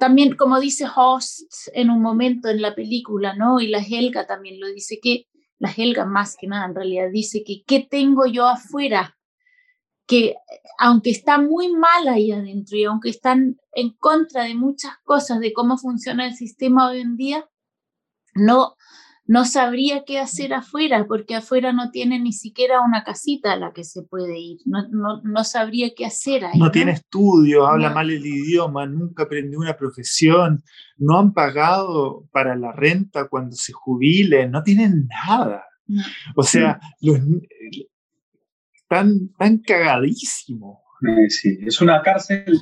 también 0.00 0.36
como 0.36 0.58
dice 0.58 0.86
Host 0.94 1.68
en 1.74 1.90
un 1.90 2.00
momento 2.00 2.48
en 2.48 2.62
la 2.62 2.74
película, 2.74 3.34
¿no? 3.34 3.60
Y 3.60 3.68
la 3.68 3.80
Helga 3.80 4.26
también 4.26 4.58
lo 4.58 4.68
dice, 4.68 4.98
que 5.02 5.26
la 5.58 5.70
Helga 5.70 6.06
más 6.06 6.34
que 6.34 6.46
nada 6.46 6.64
en 6.64 6.74
realidad 6.74 7.08
dice 7.12 7.42
que, 7.44 7.62
¿qué 7.66 7.86
tengo 7.88 8.24
yo 8.26 8.46
afuera? 8.46 9.17
Que 10.08 10.36
aunque 10.78 11.10
está 11.10 11.38
muy 11.38 11.70
mal 11.72 12.08
ahí 12.08 12.32
adentro 12.32 12.76
y 12.76 12.84
aunque 12.84 13.10
están 13.10 13.58
en 13.72 13.90
contra 13.90 14.44
de 14.44 14.54
muchas 14.54 14.92
cosas 15.04 15.38
de 15.38 15.52
cómo 15.52 15.76
funciona 15.76 16.26
el 16.26 16.34
sistema 16.34 16.88
hoy 16.88 17.00
en 17.00 17.16
día, 17.16 17.44
no, 18.34 18.74
no 19.26 19.44
sabría 19.44 20.04
qué 20.06 20.18
hacer 20.18 20.54
afuera, 20.54 21.04
porque 21.06 21.34
afuera 21.34 21.72
no 21.72 21.90
tiene 21.90 22.18
ni 22.18 22.32
siquiera 22.32 22.80
una 22.80 23.04
casita 23.04 23.52
a 23.52 23.56
la 23.58 23.72
que 23.72 23.84
se 23.84 24.02
puede 24.02 24.38
ir, 24.38 24.58
no, 24.64 24.88
no, 24.88 25.20
no 25.22 25.44
sabría 25.44 25.90
qué 25.94 26.06
hacer 26.06 26.46
ahí. 26.46 26.58
No, 26.58 26.70
tiene 26.70 26.92
estudios, 26.92 27.68
habla 27.68 27.90
mal 27.90 28.08
el 28.10 28.24
idioma, 28.24 28.86
nunca 28.86 29.24
aprendió 29.24 29.58
una 29.58 29.76
profesión, 29.76 30.62
no 30.96 31.18
han 31.18 31.34
pagado 31.34 32.26
para 32.32 32.56
la 32.56 32.72
renta 32.72 33.28
cuando 33.28 33.56
se 33.56 33.72
jubilen, 33.74 34.52
no 34.52 34.62
tienen 34.62 35.06
nada. 35.08 35.64
O 36.36 36.42
sea, 36.42 36.78
los, 37.00 37.18
tan, 38.88 39.32
tan 39.38 39.58
cagadísimo. 39.58 40.82
sí, 41.28 41.58
es 41.66 41.80
una 41.80 42.02
cárcel 42.02 42.58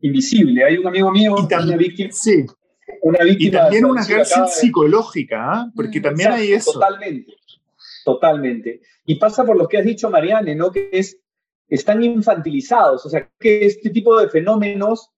invisible. 0.00 0.64
Hay 0.64 0.78
un 0.78 0.86
amigo 0.86 1.10
mío, 1.10 1.36
y 1.38 1.48
también, 1.48 1.68
una 1.68 1.76
víctima. 1.76 2.10
Sí. 2.12 2.46
Una 3.02 3.24
víctima 3.24 3.48
y 3.48 3.50
también 3.50 3.84
una 3.84 4.06
cárcel 4.06 4.46
psicológica, 4.48 5.52
¿ah? 5.52 5.72
porque 5.74 6.00
mm, 6.00 6.02
también 6.02 6.32
hay 6.32 6.52
eso. 6.52 6.72
Totalmente, 6.72 7.32
totalmente. 8.04 8.80
Y 9.04 9.16
pasa 9.16 9.44
por 9.44 9.56
lo 9.56 9.68
que 9.68 9.78
has 9.78 9.84
dicho, 9.84 10.10
Mariane, 10.10 10.54
¿no? 10.54 10.70
Que 10.70 10.88
es, 10.92 11.20
están 11.68 12.02
infantilizados, 12.02 13.04
o 13.04 13.10
sea, 13.10 13.30
que 13.38 13.66
este 13.66 13.90
tipo 13.90 14.18
de 14.18 14.28
fenómenos 14.28 15.10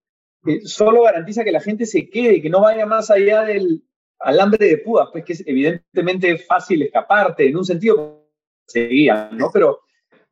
eh, 0.47 0.61
solo 0.64 1.02
garantiza 1.02 1.45
que 1.45 1.52
la 1.52 1.61
gente 1.61 1.87
se 1.87 2.09
quede, 2.09 2.42
que 2.42 2.50
no 2.50 2.61
vaya 2.61 2.87
más 2.87 3.11
allá 3.11 3.42
del, 3.42 3.85
alambre 4.21 4.66
de 4.66 4.78
púas, 4.78 5.09
pues 5.11 5.25
que 5.25 5.33
es 5.33 5.42
evidentemente 5.47 6.37
fácil 6.38 6.83
escaparte, 6.83 7.49
en 7.49 7.57
un 7.57 7.64
sentido 7.64 8.28
seguían, 8.66 9.37
¿no? 9.37 9.50
Pero 9.52 9.80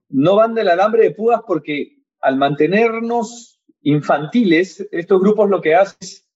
no 0.08 0.36
van 0.36 0.54
del 0.54 0.68
alambre 0.68 1.04
de 1.04 1.10
púas 1.12 1.40
porque 1.46 1.98
al 2.20 2.36
mantenernos 2.36 3.60
infantiles, 3.82 4.86
estos 4.90 5.20
grupos 5.20 5.48
lo 5.48 5.60
que 5.60 5.74
hacen 5.74 5.98
es 6.00 6.28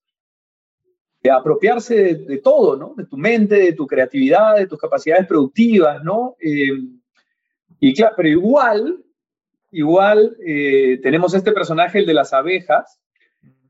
apropiarse 1.30 2.14
de, 2.14 2.38
todo, 2.38 2.76
¿no? 2.76 2.94
De 2.96 3.06
tu 3.06 3.16
mente, 3.16 3.56
de 3.56 3.72
tu 3.72 3.86
creatividad, 3.86 4.56
de 4.56 4.66
tus 4.66 4.78
capacidades 4.78 5.26
productivas, 5.26 6.02
¿no? 6.02 6.36
Eh, 6.40 6.78
y 7.80 7.94
claro, 7.94 8.14
pero 8.16 8.28
igual, 8.28 9.04
igual 9.70 10.36
eh, 10.44 10.98
tenemos 11.02 11.34
este 11.34 11.52
personaje, 11.52 12.00
el 12.00 12.06
de 12.06 12.14
las 12.14 12.32
abejas, 12.32 13.00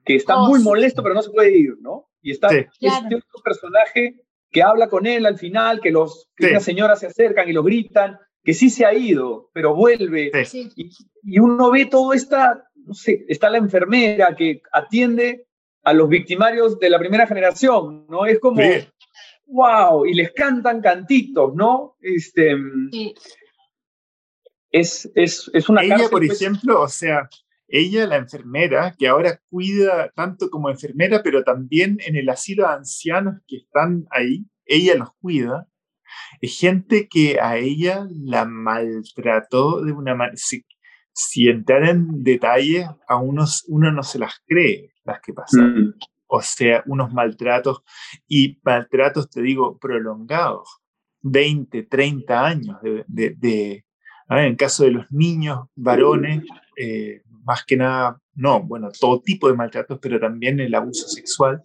que 0.04 0.16
está 0.16 0.36
muy 0.38 0.60
oh, 0.60 0.62
molesto, 0.62 1.02
pero 1.02 1.14
no 1.14 1.22
se 1.22 1.30
puede 1.30 1.56
ir, 1.56 1.76
¿no? 1.80 2.08
Y 2.22 2.32
está 2.32 2.48
este 2.48 3.14
otro 3.16 3.42
personaje 3.42 4.22
que 4.50 4.62
habla 4.62 4.88
con 4.88 5.06
él 5.06 5.26
al 5.26 5.38
final, 5.38 5.80
que 5.80 5.90
los 5.90 6.28
que 6.36 6.60
señoras 6.60 7.00
se 7.00 7.06
acercan 7.06 7.48
y 7.48 7.52
lo 7.52 7.62
gritan, 7.62 8.18
que 8.42 8.54
sí 8.54 8.70
se 8.70 8.84
ha 8.84 8.94
ido, 8.94 9.50
pero 9.52 9.74
vuelve. 9.74 10.30
Y, 10.52 10.90
y, 11.22 11.38
uno 11.38 11.70
ve 11.70 11.86
todo 11.86 12.12
esta, 12.12 12.68
no 12.74 12.94
sé, 12.94 13.24
está 13.28 13.50
la 13.50 13.58
enfermera 13.58 14.34
que 14.36 14.62
atiende 14.72 15.46
a 15.84 15.92
los 15.92 16.08
victimarios 16.08 16.78
de 16.78 16.90
la 16.90 16.98
primera 16.98 17.26
generación, 17.26 18.06
¿no? 18.08 18.26
Es 18.26 18.38
como, 18.40 18.62
wow, 19.46 20.06
y 20.06 20.14
les 20.14 20.32
cantan 20.32 20.80
cantitos, 20.80 21.54
¿no? 21.54 21.96
Este, 22.00 22.56
es, 24.70 25.10
es, 25.14 25.50
es, 25.52 25.68
una 25.68 25.82
Ella, 25.82 26.08
por 26.10 26.26
pues 26.26 26.40
ejemplo, 26.40 26.82
o 26.82 26.88
sea, 26.88 27.28
ella, 27.68 28.06
la 28.06 28.16
enfermera, 28.16 28.94
que 28.98 29.08
ahora 29.08 29.40
cuida 29.48 30.10
tanto 30.14 30.50
como 30.50 30.68
enfermera, 30.68 31.22
pero 31.22 31.42
también 31.42 31.98
en 32.04 32.16
el 32.16 32.28
asilo 32.28 32.66
de 32.66 32.74
ancianos 32.74 33.36
que 33.46 33.56
están 33.56 34.06
ahí, 34.10 34.46
ella 34.66 34.94
los 34.94 35.12
cuida, 35.20 35.68
gente 36.42 37.08
que 37.08 37.38
a 37.40 37.56
ella 37.56 38.06
la 38.10 38.44
maltrató 38.44 39.82
de 39.82 39.92
una 39.92 40.14
manera... 40.14 40.36
Si, 40.36 40.64
si 41.14 41.48
entrar 41.48 41.84
en 41.84 42.22
detalle, 42.22 42.88
a 43.06 43.16
unos, 43.16 43.64
uno 43.68 43.92
no 43.92 44.02
se 44.02 44.18
las 44.18 44.40
cree 44.46 44.92
las 45.04 45.20
que 45.20 45.34
pasaron. 45.34 45.88
Mm. 45.88 45.94
O 46.26 46.40
sea, 46.40 46.82
unos 46.86 47.12
maltratos 47.12 47.82
y 48.26 48.58
maltratos, 48.62 49.28
te 49.28 49.42
digo, 49.42 49.78
prolongados. 49.78 50.80
20, 51.22 51.84
30 51.84 52.46
años 52.46 52.78
de... 52.82 53.04
de, 53.36 53.84
en 54.28 54.56
caso 54.56 54.84
de 54.84 54.92
los 54.92 55.12
niños, 55.12 55.66
varones, 55.74 56.42
eh, 56.76 57.20
más 57.44 57.64
que 57.66 57.76
nada, 57.76 58.18
no, 58.34 58.62
bueno, 58.62 58.88
todo 58.98 59.20
tipo 59.20 59.48
de 59.48 59.54
maltratos, 59.54 59.98
pero 60.00 60.18
también 60.18 60.58
el 60.60 60.74
abuso 60.74 61.06
sexual. 61.08 61.62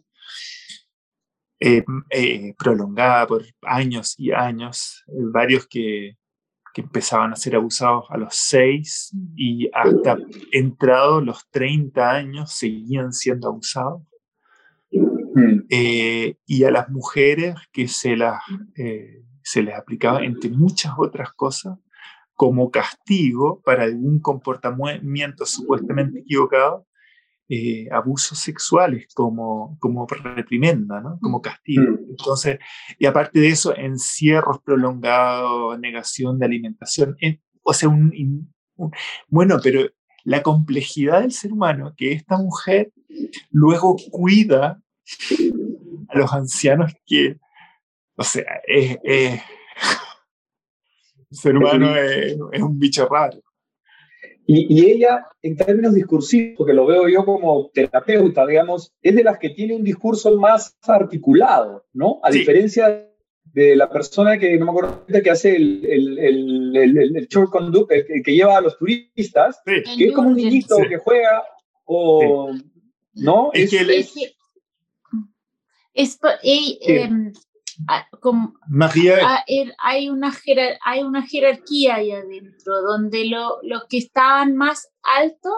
Eh, 1.59 1.83
eh, 2.11 2.53
prolongada 2.55 3.25
por 3.25 3.43
años 3.63 4.13
y 4.19 4.31
años, 4.31 5.03
varios 5.07 5.65
que, 5.65 6.15
que, 6.71 6.81
empezaban 6.81 7.33
a 7.33 7.35
ser 7.35 7.55
abusados 7.55 8.05
a 8.09 8.17
los 8.17 8.35
6 8.35 9.15
y 9.35 9.67
hasta 9.73 10.17
entrado 10.51 11.19
los 11.19 11.49
30 11.49 12.11
años 12.11 12.53
seguían 12.53 13.11
siendo 13.11 13.47
abusados. 13.47 14.03
Mm. 14.91 15.61
Eh, 15.69 16.37
y 16.45 16.63
a 16.63 16.69
las 16.69 16.89
mujeres 16.89 17.55
que 17.71 17.87
se, 17.87 18.15
las, 18.15 18.39
se 19.41 19.63
les 19.63 19.75
aplicaba, 19.75 20.23
entre 20.23 20.51
muchas 20.51 20.93
otras 20.95 21.33
cosas, 21.33 21.79
como 22.35 22.69
castigo 22.69 23.61
para 23.65 23.85
algún 23.85 24.19
comportamiento 24.19 25.43
supuestamente 25.47 26.19
equivocado, 26.19 26.85
eh, 27.49 27.87
abusos 27.91 28.39
sexuales 28.39 29.07
como, 29.13 29.77
como 29.79 30.05
reprimenda, 30.05 30.99
¿no? 30.99 31.17
como 31.21 31.41
castigo. 31.41 31.93
Mm. 31.93 32.09
Entonces, 32.09 32.59
y 32.99 33.05
aparte 33.05 33.39
de 33.39 33.47
eso, 33.47 33.73
encierros 33.75 34.59
prolongados, 34.61 35.79
negación 35.79 36.37
de 36.39 36.45
alimentación, 36.45 37.15
o 37.63 37.73
sea, 37.73 37.87
un, 37.87 38.53
bueno, 39.29 39.59
pero 39.63 39.89
la 40.25 40.43
complejidad 40.43 41.21
del 41.21 41.31
ser 41.31 41.53
humano, 41.53 41.93
que 41.95 42.11
esta 42.11 42.37
mujer 42.37 42.91
luego 43.49 43.95
cuida 44.11 44.81
a 46.09 46.17
los 46.17 46.33
ancianos 46.33 46.93
que, 47.05 47.37
o 48.17 48.23
sea, 48.23 48.43
es, 48.67 48.97
el 49.03 49.39
ser 51.31 51.55
humano 51.55 51.95
es, 51.95 52.37
es 52.51 52.61
un 52.61 52.77
bicho 52.77 53.07
raro. 53.07 53.41
Y, 54.49 54.89
ella, 54.89 55.27
en 55.41 55.57
términos 55.57 55.93
discursivos, 55.93 56.55
porque 56.57 56.73
lo 56.73 56.85
veo 56.85 57.09
yo 57.09 57.25
como 57.25 57.69
terapeuta, 57.73 58.45
digamos, 58.45 58.93
es 59.01 59.13
de 59.13 59.23
las 59.23 59.39
que 59.39 59.49
tiene 59.49 59.75
un 59.75 59.83
discurso 59.83 60.37
más 60.37 60.77
articulado, 60.83 61.85
¿no? 61.91 62.21
A 62.23 62.31
diferencia 62.31 63.09
de 63.43 63.75
la 63.75 63.89
persona 63.89 64.39
que, 64.39 64.57
no 64.57 64.65
me 64.65 64.71
acuerdo, 64.71 65.05
que 65.21 65.29
hace 65.29 65.53
el, 65.57 65.85
el, 65.85 66.17
el, 66.77 67.17
el, 67.17 67.27
short 67.27 67.51
conduct, 67.51 67.91
el, 67.91 68.23
que 68.23 68.33
lleva 68.33 68.57
a 68.57 68.61
los 68.61 68.77
turistas, 68.77 69.59
que 69.65 69.83
es 70.05 70.13
como 70.13 70.29
un 70.29 70.37
niñito 70.37 70.77
que 70.87 70.97
juega, 70.97 71.43
o, 71.83 72.49
¿no? 73.15 73.51
Es, 73.53 73.69
que 73.69 73.81
es, 73.81 74.15
es, 75.93 76.19
Ah, 77.87 79.43
er, 79.47 79.75
hay, 79.77 80.09
una 80.09 80.33
hay 80.83 81.03
una 81.03 81.21
jerarquía 81.23 81.95
ahí 81.95 82.11
adentro, 82.11 82.81
donde 82.81 83.25
los 83.25 83.85
que 83.89 83.97
estaban 83.97 84.55
más 84.55 84.89
altos, 85.03 85.53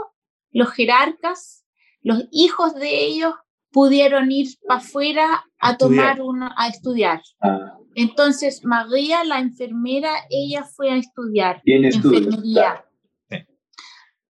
los 0.52 0.70
jerarcas, 0.72 1.66
los 2.02 2.26
hijos 2.32 2.76
de 2.76 3.06
ellos 3.06 3.34
pudieron 3.72 4.32
ir 4.32 4.48
para 4.68 4.80
afuera 4.80 5.46
a, 5.60 5.78
tomar 5.78 6.22
una, 6.22 6.54
a 6.58 6.68
estudiar. 6.68 7.22
Ah. 7.42 7.78
Entonces, 7.96 8.64
María, 8.64 9.24
la 9.24 9.40
enfermera, 9.40 10.12
ella 10.30 10.64
fue 10.64 10.92
a 10.92 10.96
estudiar 10.96 11.62
enfermería. 11.66 12.86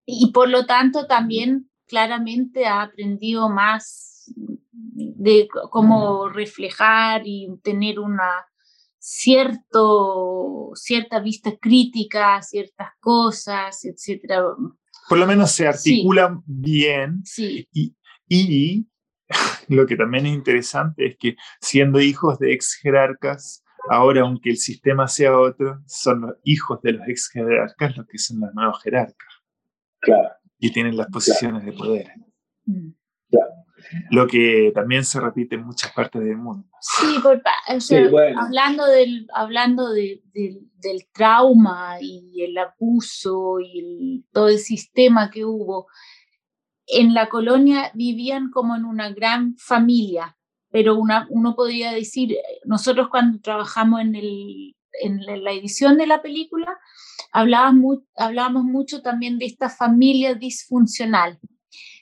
Y 0.05 0.31
por 0.31 0.49
lo 0.49 0.65
tanto, 0.65 1.05
también 1.05 1.69
claramente 1.87 2.65
ha 2.65 2.81
aprendido 2.81 3.49
más 3.49 4.08
de 5.15 5.47
cómo 5.69 6.29
reflejar 6.29 7.21
y 7.25 7.47
tener 7.63 7.99
una 7.99 8.45
cierto, 8.99 10.71
cierta 10.75 11.19
vista 11.19 11.57
crítica 11.57 12.35
a 12.35 12.41
ciertas 12.41 12.89
cosas, 12.99 13.85
etc. 13.85 14.41
Por 15.07 15.17
lo 15.17 15.25
menos 15.25 15.51
se 15.51 15.67
articulan 15.67 16.43
bien 16.45 17.21
sí. 17.23 17.67
y, 17.73 17.95
y 18.27 18.87
lo 19.69 19.87
que 19.87 19.95
también 19.95 20.25
es 20.25 20.33
interesante 20.33 21.07
es 21.07 21.17
que 21.17 21.35
siendo 21.61 22.01
hijos 22.01 22.37
de 22.39 22.53
ex 22.53 22.75
jerarcas, 22.75 23.63
ahora 23.89 24.21
aunque 24.21 24.49
el 24.49 24.57
sistema 24.57 25.07
sea 25.07 25.37
otro, 25.37 25.81
son 25.87 26.21
los 26.21 26.35
hijos 26.43 26.81
de 26.81 26.93
los 26.93 27.07
ex 27.07 27.29
jerarcas 27.29 27.97
los 27.97 28.05
que 28.05 28.17
son 28.17 28.41
los 28.41 28.53
nuevos 28.53 28.81
jerarcas. 28.83 29.29
Claro. 30.01 30.29
Y 30.59 30.71
tienen 30.71 30.97
las 30.97 31.07
posiciones 31.07 31.63
de 31.65 31.71
poder. 31.71 32.07
Mm. 32.65 32.91
Claro 33.29 33.58
lo 34.09 34.27
que 34.27 34.71
también 34.73 35.03
se 35.03 35.19
repite 35.19 35.55
en 35.55 35.65
muchas 35.65 35.91
partes 35.91 36.21
del 36.23 36.37
mundo. 36.37 36.67
Sí, 36.79 37.19
hablando, 38.37 38.85
del, 38.85 39.27
hablando 39.33 39.89
del 39.89 41.07
trauma 41.11 41.97
y 42.01 42.43
el 42.43 42.57
abuso 42.57 43.59
y 43.59 44.25
todo 44.31 44.49
el 44.49 44.59
sistema 44.59 45.29
que 45.29 45.45
hubo, 45.45 45.87
en 46.87 47.13
la 47.13 47.29
colonia 47.29 47.91
vivían 47.93 48.49
como 48.49 48.75
en 48.75 48.85
una 48.85 49.11
gran 49.11 49.55
familia, 49.57 50.37
pero 50.71 50.95
una, 50.95 51.27
uno 51.29 51.55
podría 51.55 51.91
decir, 51.91 52.35
nosotros 52.65 53.09
cuando 53.09 53.39
trabajamos 53.41 54.01
en, 54.01 54.15
el, 54.15 54.75
en 55.01 55.43
la 55.43 55.51
edición 55.51 55.97
de 55.97 56.07
la 56.07 56.21
película, 56.21 56.77
hablábamos, 57.31 57.99
hablábamos 58.15 58.63
mucho 58.63 59.01
también 59.01 59.37
de 59.37 59.45
esta 59.45 59.69
familia 59.69 60.33
disfuncional 60.33 61.39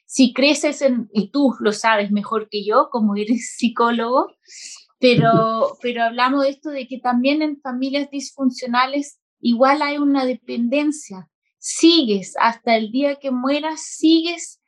si 0.07 0.33
creces 0.33 0.81
en, 0.81 1.09
y 1.13 1.29
tú 1.29 1.53
lo 1.59 1.73
sabes 1.73 2.11
mejor 2.11 2.47
que 2.49 2.65
yo, 2.65 2.89
como 2.89 3.15
eres 3.15 3.55
psicólogo, 3.57 4.33
pero, 4.99 5.77
pero 5.81 6.03
hablamos 6.03 6.43
de 6.43 6.49
esto 6.49 6.69
de 6.71 6.87
que 6.87 6.99
también 6.99 7.43
en 7.43 7.59
familias 7.61 8.09
disfuncionales 8.09 9.19
igual 9.39 9.83
hay 9.83 9.97
una 9.99 10.25
dependencia. 10.25 11.29
Sigues 11.59 12.35
hasta 12.39 12.77
el 12.77 12.91
día 12.91 13.17
que 13.17 13.31
mueras, 13.31 13.81
sigues 13.81 14.61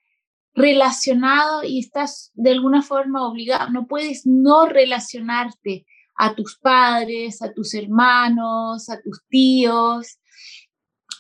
relacionado 0.54 1.63
y 1.63 1.80
estás 1.80 2.32
de 2.34 2.52
alguna 2.52 2.82
forma 2.82 3.25
obligado, 3.25 3.69
no 3.69 3.88
puedes 3.88 4.25
no 4.25 4.65
relacionarte 4.65 5.86
a 6.17 6.36
tus 6.36 6.58
padres, 6.58 7.41
a 7.41 7.54
tus 7.54 7.73
hermanos, 7.73 8.89
a 8.89 8.99
tus 9.02 9.21
tíos, 9.30 10.19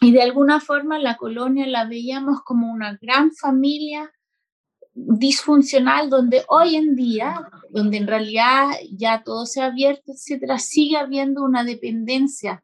y 0.01 0.11
de 0.11 0.21
alguna 0.21 0.59
forma 0.59 0.99
la 0.99 1.17
colonia 1.17 1.67
la 1.67 1.85
veíamos 1.85 2.41
como 2.43 2.71
una 2.71 2.97
gran 3.01 3.31
familia 3.33 4.11
disfuncional 4.93 6.09
donde 6.09 6.43
hoy 6.47 6.75
en 6.75 6.95
día, 6.95 7.49
donde 7.69 7.97
en 7.97 8.07
realidad 8.07 8.71
ya 8.91 9.23
todo 9.23 9.45
se 9.45 9.61
ha 9.61 9.65
abierto, 9.65 10.11
etcétera, 10.11 10.59
sigue 10.59 10.97
habiendo 10.97 11.43
una 11.43 11.63
dependencia 11.63 12.63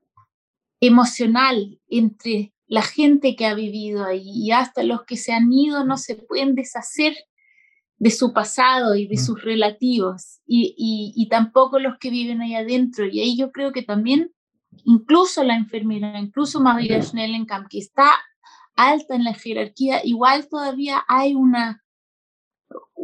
emocional 0.80 1.80
entre 1.88 2.54
la 2.68 2.82
gente 2.82 3.36
que 3.36 3.46
ha 3.46 3.54
vivido 3.54 4.04
ahí 4.04 4.24
y 4.26 4.52
hasta 4.52 4.84
los 4.84 5.04
que 5.06 5.18
se 5.18 5.32
han 5.32 5.52
ido 5.52 5.86
no 5.86 5.98
se 5.98 6.16
pueden 6.16 6.56
deshacer 6.56 7.16
de 7.98 8.12
su 8.12 8.34
pasado 8.34 8.96
y 8.96 9.08
de 9.08 9.16
mm. 9.16 9.20
sus 9.20 9.44
relativos, 9.44 10.42
y, 10.46 10.76
y, 11.16 11.28
tampoco 11.30 11.80
los 11.80 11.98
que 11.98 12.10
viven 12.10 12.42
ahí 12.42 12.56
adentro. 12.56 13.08
Y 13.08 13.22
ahí 13.22 13.38
yo 13.38 13.52
creo 13.52 13.72
que 13.72 13.84
también, 13.84 14.32
incluso 14.84 15.44
la 15.44 15.56
enfermera, 15.56 16.20
incluso 16.20 16.60
María 16.60 17.02
Schnellenkamp, 17.02 17.68
que 17.70 17.80
está 17.80 18.12
alta 18.76 19.16
en 19.16 19.24
la 19.24 19.34
jerarquía, 19.34 20.02
igual 20.04 20.48
todavía 20.50 21.04
hay 21.08 21.34
una, 21.34 21.84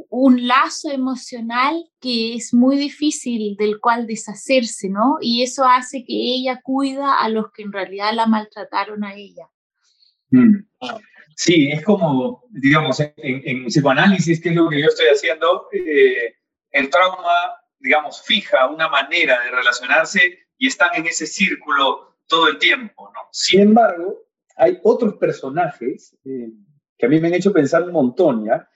un 0.10 0.48
lazo 0.48 0.92
emocional 0.92 1.90
que 2.00 2.36
es 2.36 2.54
muy 2.54 2.78
difícil 2.78 3.56
del 3.58 3.80
cual 3.80 4.08
deshacerse, 4.08 4.90
¿no? 4.90 5.18
Y 5.22 5.44
eso 5.44 5.64
hace 5.66 6.04
que 6.04 6.14
ella 6.14 6.60
cuida 6.62 7.20
a 7.20 7.30
los 7.30 7.52
que 7.54 7.64
en 7.64 7.72
realidad 7.72 8.14
la 8.14 8.26
maltrataron 8.28 9.04
a 9.04 9.16
ella. 9.16 9.48
Mm. 10.32 10.66
Sí, 11.36 11.70
es 11.72 11.84
como, 11.84 12.44
digamos, 12.50 13.00
en, 13.00 13.66
psicoanálisis, 13.66 14.42
que 14.42 14.50
es 14.50 14.56
lo 14.56 14.70
que 14.70 14.82
yo 14.82 14.88
estoy 14.88 15.08
haciendo, 15.08 15.68
eh, 15.72 16.36
el 16.72 16.90
trauma, 16.90 17.56
digamos, 17.80 18.22
fija 18.22 18.70
una 18.70 18.90
manera 18.90 19.42
de 19.42 19.52
relacionarse 19.52 20.40
y 20.62 20.68
están 20.68 20.90
en 20.94 21.08
ese 21.08 21.26
círculo 21.26 22.18
todo 22.28 22.48
el 22.48 22.60
tiempo, 22.60 23.12
¿no? 23.12 23.22
Sin 23.32 23.62
embargo, 23.62 24.28
hay 24.56 24.78
otros 24.84 25.16
personajes 25.16 26.16
eh, 26.24 26.52
que 26.96 27.08
a 27.08 27.10
mí 27.10 27.20
me 27.20 27.30
han 27.30 27.34
hecho 27.34 27.52
pensar 27.52 27.82
un 27.82 27.94
montón, 27.94 28.46
¿ya? 28.46 28.70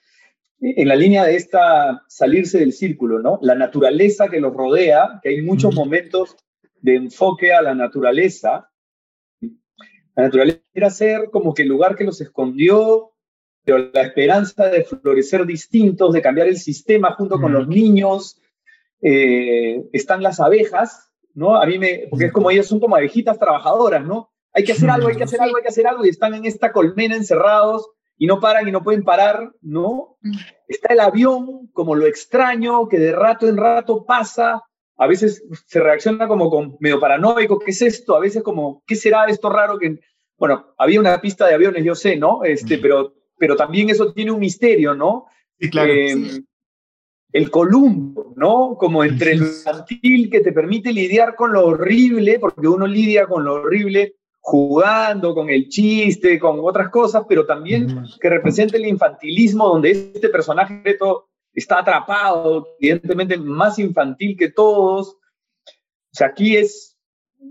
En 0.59 0.87
la 0.87 0.95
línea 0.95 1.25
de 1.25 1.35
esta 1.35 2.03
salirse 2.07 2.57
del 2.57 2.73
círculo, 2.73 3.19
¿no? 3.19 3.37
La 3.43 3.53
naturaleza 3.53 4.29
que 4.29 4.39
los 4.39 4.51
rodea, 4.51 5.19
que 5.21 5.29
hay 5.29 5.43
muchos 5.43 5.75
momentos 5.75 6.35
de 6.81 6.95
enfoque 6.95 7.53
a 7.53 7.61
la 7.61 7.75
naturaleza, 7.75 8.71
la 9.41 10.23
naturaleza 10.23 10.61
era 10.73 10.89
ser 10.89 11.29
como 11.29 11.53
que 11.53 11.61
el 11.61 11.67
lugar 11.67 11.95
que 11.95 12.03
los 12.03 12.19
escondió, 12.19 13.11
pero 13.63 13.91
la 13.93 14.01
esperanza 14.01 14.69
de 14.69 14.85
florecer 14.85 15.45
distintos, 15.45 16.13
de 16.13 16.21
cambiar 16.23 16.47
el 16.47 16.57
sistema 16.57 17.11
junto 17.11 17.39
con 17.39 17.53
los 17.53 17.67
niños. 17.67 18.41
Eh, 19.01 19.83
están 19.93 20.23
las 20.23 20.39
abejas, 20.39 21.04
¿no? 21.35 21.55
A 21.55 21.65
mí 21.65 21.77
me, 21.77 22.07
porque 22.09 22.25
es 22.25 22.31
como 22.31 22.49
ellas 22.49 22.65
son 22.65 22.79
como 22.79 22.95
abejitas 22.95 23.37
trabajadoras, 23.37 24.03
¿no? 24.03 24.31
Hay 24.53 24.63
que 24.63 24.71
hacer 24.71 24.89
algo, 24.89 25.09
hay 25.09 25.17
que 25.17 25.25
hacer 25.25 25.41
algo, 25.41 25.57
hay 25.57 25.63
que 25.63 25.69
hacer 25.69 25.85
algo, 25.85 26.05
y 26.05 26.09
están 26.09 26.33
en 26.33 26.45
esta 26.45 26.71
colmena 26.71 27.15
encerrados 27.15 27.89
y 28.17 28.25
no 28.25 28.39
paran 28.39 28.67
y 28.67 28.71
no 28.71 28.83
pueden 28.83 29.03
parar, 29.03 29.51
¿no? 29.61 30.17
Está 30.67 30.93
el 30.93 31.01
avión 31.01 31.67
como 31.73 31.93
lo 31.93 32.07
extraño 32.07 32.87
que 32.87 32.97
de 32.97 33.11
rato 33.11 33.47
en 33.47 33.57
rato 33.57 34.05
pasa, 34.05 34.63
a 34.97 35.07
veces 35.07 35.43
se 35.67 35.81
reacciona 35.81 36.27
como 36.27 36.49
con 36.49 36.77
medio 36.79 37.01
paranoico, 37.01 37.59
¿qué 37.59 37.71
es 37.71 37.81
esto? 37.81 38.15
A 38.15 38.21
veces 38.21 38.41
como, 38.41 38.81
¿qué 38.87 38.95
será 38.95 39.25
esto 39.25 39.49
raro 39.49 39.77
que... 39.77 39.99
Bueno, 40.37 40.73
había 40.77 40.99
una 40.99 41.19
pista 41.19 41.47
de 41.47 41.53
aviones, 41.53 41.83
yo 41.83 41.95
sé, 41.95 42.15
¿no? 42.15 42.43
Este, 42.43 42.77
pero, 42.77 43.13
pero 43.37 43.55
también 43.55 43.89
eso 43.89 44.13
tiene 44.13 44.31
un 44.31 44.39
misterio, 44.39 44.93
¿no? 44.93 45.25
Sí, 45.59 45.69
claro. 45.69 45.91
Em, 45.93 46.45
el 47.35 47.51
columbo, 47.51 48.31
¿no? 48.37 48.77
Como 48.79 49.03
entre 49.03 49.35
lo 49.35 49.45
infantil 49.45 50.29
que 50.29 50.39
te 50.39 50.53
permite 50.53 50.93
lidiar 50.93 51.35
con 51.35 51.51
lo 51.51 51.65
horrible, 51.67 52.39
porque 52.39 52.65
uno 52.65 52.87
lidia 52.87 53.27
con 53.27 53.43
lo 53.43 53.55
horrible 53.55 54.15
jugando, 54.39 55.35
con 55.35 55.49
el 55.49 55.67
chiste, 55.67 56.39
con 56.39 56.59
otras 56.61 56.87
cosas, 56.87 57.25
pero 57.27 57.45
también 57.45 58.05
que 58.21 58.29
representa 58.29 58.77
el 58.77 58.87
infantilismo 58.87 59.67
donde 59.67 59.91
este 59.91 60.29
personaje 60.29 60.81
está 61.53 61.79
atrapado, 61.79 62.69
evidentemente 62.79 63.37
más 63.37 63.79
infantil 63.79 64.37
que 64.37 64.51
todos. 64.51 65.17
O 65.17 66.13
sea, 66.13 66.27
aquí 66.27 66.55
es, 66.55 66.97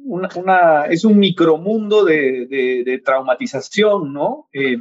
una, 0.06 0.86
es 0.86 1.04
un 1.04 1.18
micromundo 1.18 2.06
de, 2.06 2.46
de, 2.86 3.02
traumatización, 3.04 4.14
¿no? 4.14 4.48
Eh, 4.50 4.78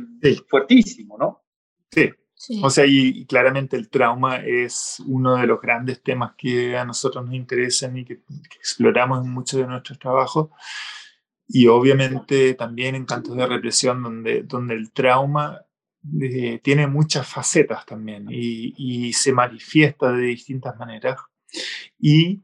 fuertísimo, 0.47 1.17
¿no? 1.17 1.43
Sí. 1.91 2.09
O 2.61 2.69
sea, 2.69 2.85
y, 2.85 3.25
claramente 3.25 3.77
el 3.77 3.89
trauma 3.89 4.37
es 4.37 5.01
uno 5.05 5.37
de 5.37 5.47
los 5.47 5.61
grandes 5.61 6.01
temas 6.01 6.33
que 6.37 6.77
a 6.77 6.85
nosotros 6.85 7.25
nos 7.25 7.33
interesan 7.33 7.97
y 7.97 8.05
que, 8.05 8.21
exploramos 8.55 9.25
en 9.25 9.31
muchos 9.31 9.59
de 9.59 9.67
nuestros 9.67 9.99
trabajos. 9.99 10.49
Y 11.47 11.67
obviamente 11.67 12.53
también 12.53 12.95
en 12.95 13.05
Cantos 13.05 13.35
de 13.35 13.45
Represión, 13.45 14.01
donde, 14.01 14.43
donde 14.43 14.75
el 14.75 14.91
trauma 14.91 15.61
eh, 16.21 16.59
tiene 16.61 16.87
muchas 16.87 17.27
facetas 17.27 17.85
también 17.85 18.27
y, 18.29 19.13
se 19.13 19.31
manifiesta 19.31 20.11
de 20.11 20.25
distintas 20.25 20.77
maneras 20.77 21.17
y 21.97 22.41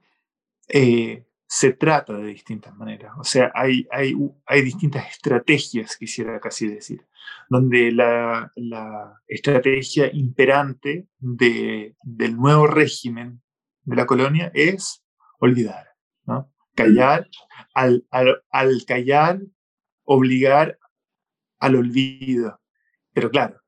eh, 0.69 1.25
se 1.51 1.73
trata 1.73 2.13
de 2.13 2.27
distintas 2.27 2.75
maneras. 2.75 3.13
O 3.17 3.23
sea, 3.23 3.51
hay, 3.55 3.87
hay, 3.91 4.13
hay 4.45 4.61
distintas 4.61 5.09
estrategias, 5.09 5.97
quisiera 5.97 6.39
casi 6.39 6.67
decir, 6.67 7.07
donde 7.49 7.91
la, 7.91 8.51
la 8.55 9.19
estrategia 9.27 10.11
imperante 10.13 11.07
de, 11.17 11.95
del 12.03 12.37
nuevo 12.37 12.67
régimen 12.67 13.41
de 13.81 13.95
la 13.95 14.05
colonia 14.05 14.51
es 14.53 15.03
olvidar, 15.39 15.87
¿no? 16.25 16.53
callar, 16.75 17.27
al, 17.73 18.05
al, 18.11 18.43
al 18.51 18.85
callar, 18.85 19.41
obligar 20.03 20.77
al 21.57 21.75
olvido, 21.75 22.61
pero 23.11 23.31
claro, 23.31 23.59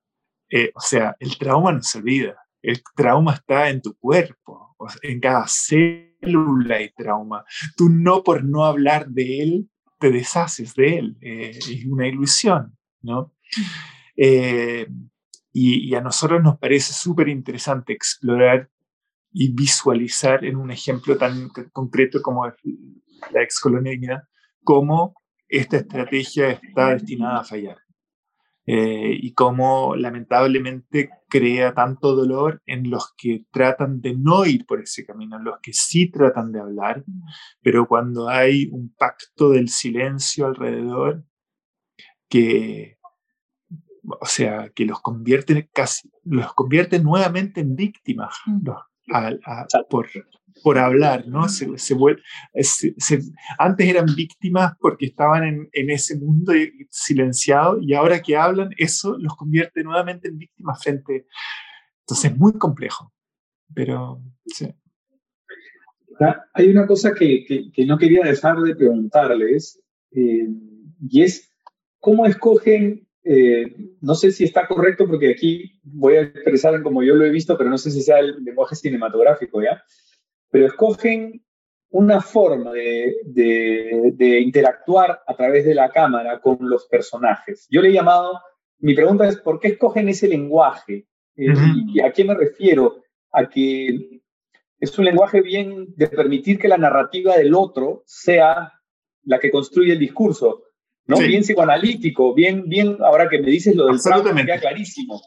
eh, 0.51 0.71
o 0.75 0.81
sea, 0.81 1.17
el 1.19 1.35
trauma 1.39 1.71
no 1.71 1.81
se 1.81 1.97
olvida, 1.97 2.37
el 2.61 2.83
trauma 2.95 3.33
está 3.33 3.69
en 3.69 3.81
tu 3.81 3.97
cuerpo, 3.97 4.75
en 5.01 5.19
cada 5.19 5.47
célula 6.21 6.75
hay 6.75 6.91
trauma. 6.91 7.43
Tú 7.75 7.89
no 7.89 8.23
por 8.23 8.43
no 8.43 8.65
hablar 8.65 9.07
de 9.07 9.41
él, 9.41 9.69
te 9.99 10.11
deshaces 10.11 10.73
de 10.75 10.97
él, 10.97 11.17
eh, 11.21 11.51
es 11.57 11.85
una 11.85 12.07
ilusión, 12.07 12.77
¿no? 13.01 13.33
Eh, 14.15 14.87
y, 15.53 15.89
y, 15.89 15.95
a 15.95 16.01
nosotros 16.01 16.41
nos 16.41 16.57
parece 16.57 16.93
súper 16.93 17.27
interesante 17.27 17.93
explorar 17.93 18.69
y 19.33 19.51
visualizar 19.53 20.45
en 20.45 20.55
un 20.55 20.71
ejemplo 20.71 21.17
tan 21.17 21.49
concreto 21.71 22.21
como 22.21 22.45
la 22.45 23.41
excolonialidad, 23.41 24.23
cómo 24.63 25.15
esta 25.47 25.77
estrategia 25.77 26.51
está 26.51 26.93
destinada 26.93 27.39
a 27.39 27.43
fallar. 27.43 27.77
Eh, 28.67 29.17
y 29.19 29.33
cómo 29.33 29.95
lamentablemente 29.95 31.09
crea 31.27 31.73
tanto 31.73 32.15
dolor 32.15 32.61
en 32.67 32.91
los 32.91 33.11
que 33.17 33.45
tratan 33.51 34.01
de 34.01 34.15
no 34.15 34.45
ir 34.45 34.67
por 34.67 34.79
ese 34.81 35.03
camino, 35.03 35.37
en 35.37 35.45
los 35.45 35.55
que 35.63 35.73
sí 35.73 36.11
tratan 36.11 36.51
de 36.51 36.59
hablar, 36.59 37.03
pero 37.61 37.87
cuando 37.87 38.29
hay 38.29 38.69
un 38.71 38.93
pacto 38.95 39.49
del 39.49 39.67
silencio 39.69 40.45
alrededor 40.45 41.25
que, 42.29 42.99
o 44.03 44.25
sea, 44.25 44.69
que 44.69 44.85
los 44.85 45.01
convierte 45.01 45.67
casi, 45.73 46.11
los 46.23 46.53
convierte 46.53 46.99
nuevamente 46.99 47.61
en 47.61 47.75
víctimas, 47.75 48.35
por, 49.89 50.07
por 50.63 50.77
hablar, 50.77 51.27
¿no? 51.27 51.47
Se, 51.49 51.67
se, 51.77 53.19
antes 53.57 53.87
eran 53.87 54.05
víctimas 54.15 54.73
porque 54.79 55.07
estaban 55.07 55.43
en, 55.43 55.69
en, 55.71 55.89
ese 55.89 56.17
mundo 56.17 56.53
silenciado 56.89 57.79
y 57.81 57.93
ahora 57.93 58.21
que 58.21 58.35
hablan, 58.35 58.69
eso 58.77 59.17
los 59.17 59.35
convierte 59.35 59.83
nuevamente 59.83 60.27
en 60.27 60.37
víctimas 60.37 60.81
frente. 60.83 61.25
Entonces 62.01 62.31
es 62.31 62.37
muy 62.37 62.53
complejo, 62.53 63.13
pero 63.73 64.21
sí. 64.45 64.73
Hay 66.53 66.69
una 66.69 66.85
cosa 66.85 67.13
que, 67.13 67.71
que, 67.73 67.85
no 67.85 67.97
quería 67.97 68.23
dejar 68.23 68.57
de 68.59 68.75
preguntarles 68.75 69.81
eh, 70.11 70.47
y 71.09 71.23
es 71.23 71.51
cómo 71.99 72.27
escogen, 72.27 73.07
eh, 73.23 73.75
no 74.01 74.13
sé 74.13 74.31
si 74.31 74.43
está 74.43 74.67
correcto 74.67 75.07
porque 75.07 75.31
aquí 75.31 75.79
voy 75.83 76.17
a 76.17 76.21
expresar 76.21 76.81
como 76.83 77.01
yo 77.01 77.15
lo 77.15 77.25
he 77.25 77.31
visto, 77.31 77.57
pero 77.57 77.69
no 77.69 77.77
sé 77.77 77.89
si 77.89 78.01
sea 78.01 78.19
el 78.19 78.43
lenguaje 78.43 78.75
cinematográfico, 78.75 79.63
¿ya? 79.63 79.81
Pero 80.51 80.67
escogen 80.67 81.41
una 81.89 82.21
forma 82.21 82.71
de, 82.71 84.41
interactuar 84.41 85.21
a 85.25 85.35
través 85.35 85.65
de 85.65 85.75
la 85.75 85.89
cámara 85.89 86.39
con 86.39 86.57
los 86.61 86.85
personajes. 86.85 87.67
Yo 87.69 87.81
le 87.81 87.89
he 87.89 87.93
llamado, 87.93 88.39
mi 88.79 88.93
pregunta 88.93 89.27
es, 89.27 89.37
¿por 89.37 89.59
qué 89.59 89.69
escogen 89.69 90.07
ese 90.09 90.27
lenguaje? 90.27 91.07
Eh, 91.35 91.53
¿Y 91.87 92.01
a 92.01 92.11
qué 92.11 92.23
me 92.23 92.35
refiero? 92.35 93.01
A 93.31 93.49
que 93.49 94.21
es 94.79 94.97
un 94.97 95.05
lenguaje 95.05 95.41
bien 95.41 95.87
de 95.95 96.07
permitir 96.07 96.59
que 96.59 96.67
la 96.67 96.77
narrativa 96.77 97.37
del 97.37 97.53
otro 97.53 98.03
sea 98.05 98.73
la 99.23 99.39
que 99.39 99.51
construye 99.51 99.93
el 99.93 99.99
discurso, 99.99 100.63
¿no? 101.05 101.17
Bien 101.17 101.43
psicoanalítico, 101.43 102.33
bien, 102.33 102.67
bien, 102.67 102.97
ahora 103.01 103.29
que 103.29 103.39
me 103.39 103.49
dices 103.49 103.75
lo 103.75 103.87
del 103.87 104.01
trauma, 104.01 104.33
queda 104.45 104.59
clarísimo. 104.59 105.21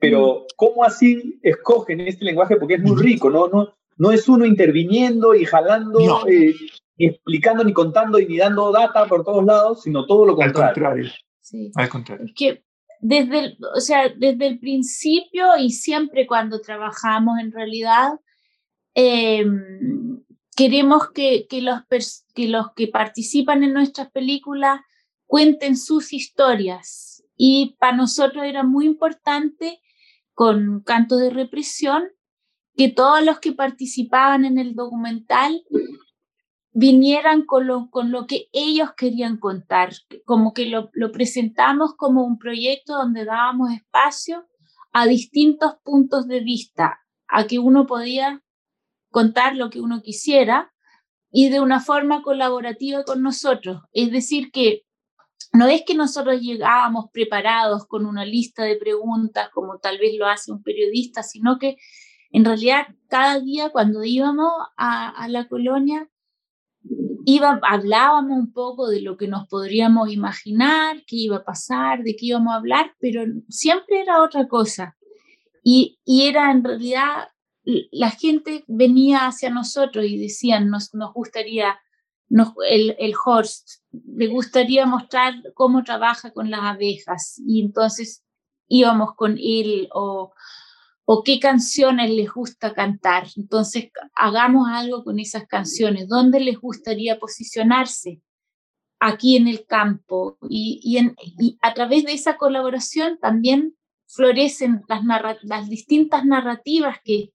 Pero, 0.00 0.46
¿cómo 0.56 0.84
así 0.84 1.38
escogen 1.42 2.00
este 2.00 2.24
lenguaje? 2.24 2.56
Porque 2.56 2.74
es 2.74 2.82
muy 2.82 3.00
rico, 3.00 3.30
¿no? 3.30 3.48
no 3.48 3.77
no 3.98 4.12
es 4.12 4.28
uno 4.28 4.46
interviniendo 4.46 5.34
y 5.34 5.44
jalando, 5.44 6.26
eh, 6.28 6.54
ni 6.96 7.06
explicando, 7.06 7.64
ni 7.64 7.72
contando, 7.72 8.18
y 8.18 8.26
ni 8.26 8.38
dando 8.38 8.72
data 8.72 9.06
por 9.06 9.24
todos 9.24 9.44
lados, 9.44 9.82
sino 9.82 10.06
todo 10.06 10.24
lo 10.24 10.36
contrario. 10.36 10.68
Al 10.68 10.74
contrario. 10.74 11.10
Sí. 11.40 11.70
Al 11.74 11.88
contrario. 11.88 12.26
Es 12.26 12.32
que 12.34 12.64
desde 13.00 13.38
el, 13.38 13.58
o 13.74 13.80
sea, 13.80 14.08
desde 14.08 14.46
el 14.46 14.58
principio 14.58 15.56
y 15.58 15.70
siempre 15.70 16.26
cuando 16.26 16.60
trabajamos 16.60 17.38
en 17.40 17.52
realidad, 17.52 18.12
em, 18.94 20.22
queremos 20.56 21.10
que, 21.10 21.46
que, 21.48 21.62
los, 21.62 21.82
que 22.34 22.48
los 22.48 22.72
que 22.74 22.88
participan 22.88 23.62
en 23.62 23.72
nuestras 23.72 24.10
películas 24.10 24.80
cuenten 25.26 25.76
sus 25.76 26.12
historias. 26.12 27.22
Y 27.36 27.76
para 27.78 27.96
nosotros 27.96 28.44
era 28.44 28.64
muy 28.64 28.86
importante 28.86 29.80
con 30.34 30.82
cantos 30.84 31.20
de 31.20 31.30
represión, 31.30 32.08
que 32.78 32.88
todos 32.88 33.24
los 33.24 33.40
que 33.40 33.50
participaban 33.50 34.44
en 34.44 34.56
el 34.56 34.76
documental 34.76 35.64
vinieran 36.70 37.44
con 37.44 37.66
lo, 37.66 37.90
con 37.90 38.12
lo 38.12 38.28
que 38.28 38.48
ellos 38.52 38.90
querían 38.96 39.36
contar, 39.36 39.90
como 40.24 40.54
que 40.54 40.66
lo, 40.66 40.88
lo 40.92 41.10
presentamos 41.10 41.96
como 41.96 42.24
un 42.24 42.38
proyecto 42.38 42.92
donde 42.92 43.24
dábamos 43.24 43.72
espacio 43.72 44.46
a 44.92 45.06
distintos 45.06 45.74
puntos 45.82 46.28
de 46.28 46.38
vista, 46.38 47.00
a 47.26 47.48
que 47.48 47.58
uno 47.58 47.84
podía 47.84 48.44
contar 49.10 49.56
lo 49.56 49.70
que 49.70 49.80
uno 49.80 50.00
quisiera 50.00 50.72
y 51.32 51.48
de 51.48 51.58
una 51.58 51.80
forma 51.80 52.22
colaborativa 52.22 53.02
con 53.02 53.24
nosotros. 53.24 53.82
Es 53.92 54.12
decir, 54.12 54.52
que 54.52 54.84
no 55.52 55.66
es 55.66 55.82
que 55.84 55.96
nosotros 55.96 56.40
llegábamos 56.40 57.06
preparados 57.12 57.86
con 57.88 58.06
una 58.06 58.24
lista 58.24 58.62
de 58.62 58.76
preguntas 58.76 59.50
como 59.52 59.80
tal 59.80 59.98
vez 59.98 60.12
lo 60.16 60.28
hace 60.28 60.52
un 60.52 60.62
periodista, 60.62 61.24
sino 61.24 61.58
que 61.58 61.76
en 62.30 62.44
realidad 62.44 62.86
cada 63.08 63.40
día 63.40 63.70
cuando 63.70 64.04
íbamos 64.04 64.52
a, 64.76 65.26
la 65.28 65.48
colonia, 65.48 66.08
iba, 67.24 67.58
hablábamos 67.62 68.38
un 68.38 68.52
poco 68.52 68.88
de 68.88 69.00
lo 69.00 69.16
que 69.16 69.28
nos 69.28 69.48
podríamos 69.48 70.10
imaginar, 70.10 71.02
qué 71.06 71.16
iba 71.16 71.36
a 71.38 71.44
pasar, 71.44 72.02
de 72.02 72.16
qué 72.16 72.26
íbamos 72.26 72.52
a 72.52 72.56
hablar, 72.56 72.94
pero 73.00 73.24
siempre 73.48 74.00
era 74.00 74.22
otra 74.22 74.46
cosa. 74.48 74.96
Y, 75.62 75.98
era 76.06 76.50
en 76.50 76.64
realidad 76.64 77.28
la 77.64 78.10
gente 78.10 78.64
venía 78.66 79.26
hacia 79.26 79.50
nosotros 79.50 80.06
y 80.06 80.18
decían, 80.18 80.70
nos, 80.70 80.94
nos 80.94 81.12
gustaría, 81.12 81.78
el, 82.70 82.96
el 82.98 83.14
Horst, 83.22 83.82
le 83.90 84.26
gustaría 84.28 84.86
mostrar 84.86 85.34
cómo 85.54 85.82
trabaja 85.82 86.30
con 86.30 86.50
las 86.50 86.62
abejas. 86.62 87.40
Y 87.46 87.62
entonces 87.62 88.24
íbamos 88.68 89.14
con 89.16 89.36
él 89.38 89.88
o, 89.92 90.32
o 91.10 91.22
qué 91.22 91.40
canciones 91.40 92.10
les 92.10 92.30
gusta 92.30 92.74
cantar. 92.74 93.28
Entonces 93.34 93.90
hagamos 94.14 94.68
algo 94.68 95.04
con 95.04 95.18
esas 95.18 95.46
canciones. 95.46 96.06
¿Dónde 96.06 96.38
les 96.38 96.60
gustaría 96.60 97.18
posicionarse? 97.18 98.20
Aquí 99.00 99.36
en 99.38 99.48
el 99.48 99.64
campo. 99.64 100.36
Y, 100.50 100.98
a 101.62 101.72
través 101.72 102.04
de 102.04 102.12
esa 102.12 102.36
colaboración 102.36 103.18
también 103.22 103.74
florecen 104.06 104.82
las, 104.86 105.02
las 105.44 105.70
distintas 105.70 106.26
narrativas 106.26 106.98
que, 107.02 107.32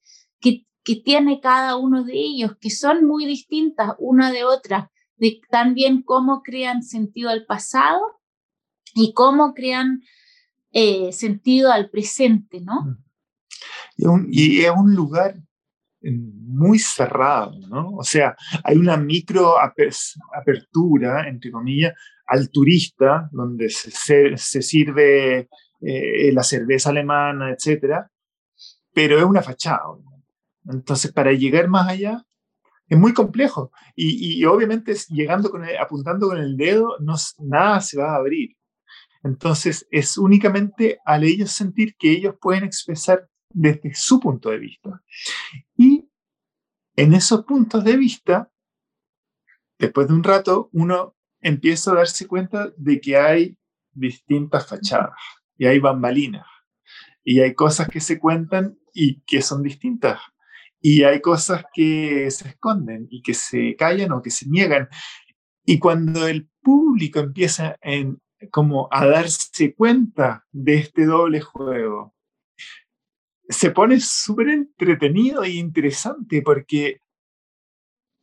tiene 1.04 1.40
cada 1.40 1.76
uno 1.76 2.04
de 2.04 2.14
ellos, 2.14 2.52
que 2.62 2.70
son 2.70 3.06
muy 3.06 3.26
distintas 3.26 3.96
una 3.98 4.32
de 4.32 4.44
otra, 4.44 4.92
de 5.16 5.42
también 5.50 6.04
cómo 6.04 6.44
crean 6.44 6.84
sentido 6.84 7.30
al 7.32 7.46
pasado 7.46 8.02
y 8.94 9.14
cómo 9.14 9.56
crean 9.56 10.04
eh, 10.74 11.12
sentido 11.12 11.72
al 11.72 11.90
presente, 11.90 12.62
¿no? 12.62 12.98
Y, 13.98 14.62
es 14.62 14.72
un 14.72 14.96
lugar 14.96 15.36
muy 16.02 16.80
cerrado, 16.80 17.54
¿no? 17.70 17.92
O 17.92 18.04
sea, 18.04 18.36
hay 18.64 18.78
una 18.78 18.98
micro 18.98 19.56
apertura, 19.60 21.28
entre 21.28 21.52
comillas, 21.52 21.94
al 22.26 22.50
turista, 22.50 23.30
donde 23.32 23.70
se, 23.70 24.38
se, 24.38 24.62
sirve 24.62 25.48
eh, 25.82 26.32
la 26.34 26.44
cerveza 26.44 26.90
alemana, 26.90 27.52
etcétera, 27.52 28.10
pero 28.94 29.18
es 29.18 29.24
una 29.24 29.42
fachada. 29.42 29.84
Entonces, 30.66 31.12
para 31.12 31.32
llegar 31.34 31.68
más 31.68 31.90
allá, 31.90 32.26
es 32.88 32.98
muy 32.98 33.14
complejo. 33.14 33.72
Y, 33.96 34.44
obviamente, 34.46 34.94
llegando 35.10 35.50
con 35.50 35.64
apuntando 35.80 36.28
con 36.28 36.38
el 36.38 36.58
dedo, 36.58 36.96
no, 37.00 37.16
nada 37.40 37.82
se 37.82 37.98
va 37.98 38.14
a 38.14 38.18
abrir. 38.18 38.56
Entonces, 39.24 39.88
es 39.92 40.18
únicamente 40.18 41.00
al 41.06 41.24
ellos 41.24 41.52
sentir 41.52 41.96
que 41.98 42.12
ellos 42.12 42.36
pueden 42.42 42.64
expresar 42.64 43.28
desde 43.54 43.94
su 43.94 44.20
punto 44.20 44.50
de 44.50 44.60
vista. 44.60 45.04
Y 45.76 46.10
en 46.96 47.14
esos 47.14 47.46
puntos 47.46 47.84
de 47.84 47.98
vista, 47.98 48.52
después 49.80 50.08
de 50.08 50.14
un 50.14 50.24
rato, 50.24 50.70
uno 50.74 51.16
empieza 51.42 51.92
a 51.92 51.96
darse 51.96 52.28
cuenta 52.28 52.72
de 52.78 53.00
que 53.00 53.18
hay 53.18 53.58
distintas 53.92 54.68
fachadas 54.68 55.18
y 55.58 55.66
hay 55.66 55.80
bambalinas 55.80 56.46
y 57.24 57.40
hay 57.40 57.54
cosas 57.54 57.88
que 57.88 58.00
se 58.00 58.20
cuentan 58.20 58.78
y 58.94 59.22
que 59.22 59.42
son 59.42 59.64
distintas. 59.64 60.20
Y 60.82 61.04
hay 61.04 61.22
cosas 61.22 61.64
que 61.74 62.30
se 62.30 62.50
esconden 62.50 63.08
y 63.10 63.22
que 63.22 63.34
se 63.34 63.76
callan 63.78 64.12
o 64.12 64.22
que 64.22 64.32
se 64.32 64.50
niegan. 64.50 64.90
Y 65.66 65.80
cuando 65.80 66.28
el 66.28 66.50
público 66.62 67.20
empieza 67.20 67.78
en, 67.82 68.22
como 68.52 68.90
a 68.92 69.06
darse 69.06 69.74
cuenta 69.74 70.46
de 70.52 70.76
este 70.76 71.06
doble 71.06 71.40
juego, 71.40 72.13
se 73.54 73.72
pone 73.72 74.00
súper 74.00 74.50
entretenido 74.50 75.44
e 75.44 75.52
interesante 75.52 76.42
porque, 76.42 77.00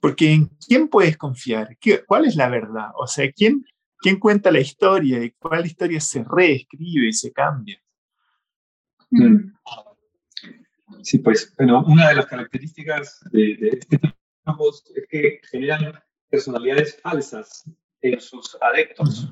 porque 0.01 0.33
¿en 0.33 0.47
quién 0.67 0.89
puedes 0.89 1.17
confiar? 1.17 1.77
¿Qué, 1.79 2.05
¿Cuál 2.05 2.27
es 2.27 2.37
la 2.37 2.49
verdad? 2.49 2.91
O 2.97 3.07
sea, 3.07 3.31
¿quién, 3.33 3.65
¿quién 3.99 4.19
cuenta 4.19 4.51
la 4.51 4.61
historia 4.61 5.23
y 5.23 5.31
cuál 5.33 5.67
historia 5.67 6.01
se 6.01 6.25
reescribe 6.25 7.09
y 7.09 7.13
se 7.13 7.33
cambia? 7.33 7.83
Mm. 9.11 9.53
Sí, 11.03 11.19
pues, 11.19 11.55
bueno, 11.57 11.85
una 11.87 12.09
de 12.09 12.15
las 12.17 12.27
características 12.27 13.21
de, 13.33 13.57
este 13.73 13.99
tipo 13.99 14.15
es 14.95 15.07
que 15.09 15.41
generan 15.51 15.99
personalidades 16.29 17.01
falsas 17.01 17.65
en 18.01 18.21
sus 18.21 18.57
adeptos, 18.61 19.29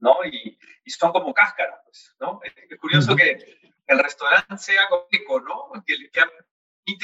¿no? 0.00 0.16
Y, 0.24 0.58
son 0.90 1.12
como 1.12 1.34
cáscaras, 1.34 1.80
pues, 1.84 2.14
¿no? 2.20 2.40
Es, 2.44 2.78
curioso 2.78 3.14
que 3.16 3.38
el 3.86 3.98
restaurante 3.98 4.58
sea 4.58 4.82
eco, 5.10 5.40
¿no? 5.40 5.82
Que, 5.84 5.94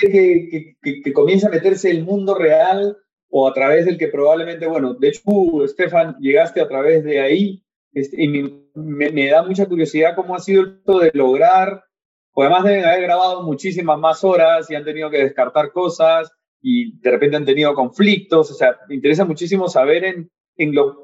que, 0.01 0.77
que, 0.83 1.03
que, 1.03 1.13
comience 1.13 1.47
a 1.47 1.51
meterse 1.51 1.91
el 1.91 2.05
mundo 2.05 2.35
real 2.35 2.97
o 3.29 3.49
a 3.49 3.55
través 3.55 3.85
del 3.85 3.99
que 3.99 4.09
probablemente, 4.09 4.67
bueno, 4.67 4.95
de 4.95 5.09
hecho, 5.09 5.23
uh, 5.25 5.65
Estefan, 5.65 6.17
llegaste 6.21 6.61
a 6.61 6.69
través 6.69 7.03
de 7.05 7.21
ahí, 7.21 7.65
este, 7.93 8.23
y 8.23 8.29
me, 8.75 9.29
da 9.29 9.43
mucha 9.43 9.67
curiosidad 9.67 10.15
cómo 10.15 10.35
ha 10.35 10.39
sido 10.39 10.63
esto 10.65 10.99
de 11.01 11.11
lograr 11.15 11.85
pues 12.33 12.47
además 12.47 12.65
deben 12.65 12.85
haber 12.85 13.03
grabado 13.03 13.43
muchísimas 13.43 13.99
más 13.99 14.25
horas 14.25 14.71
y 14.71 14.75
han 14.75 14.85
tenido 14.85 15.11
que 15.11 15.23
descartar 15.23 15.71
cosas 15.71 16.31
y 16.63 16.99
de 17.01 17.11
repente 17.11 17.37
han 17.37 17.45
tenido 17.45 17.75
conflictos. 17.75 18.51
O 18.51 18.55
sea, 18.55 18.79
me 18.89 18.95
interesa 18.95 19.25
muchísimo 19.25 19.69
saber 19.69 20.05
en, 20.05 20.31
en 20.57 20.75
lo, 20.75 21.03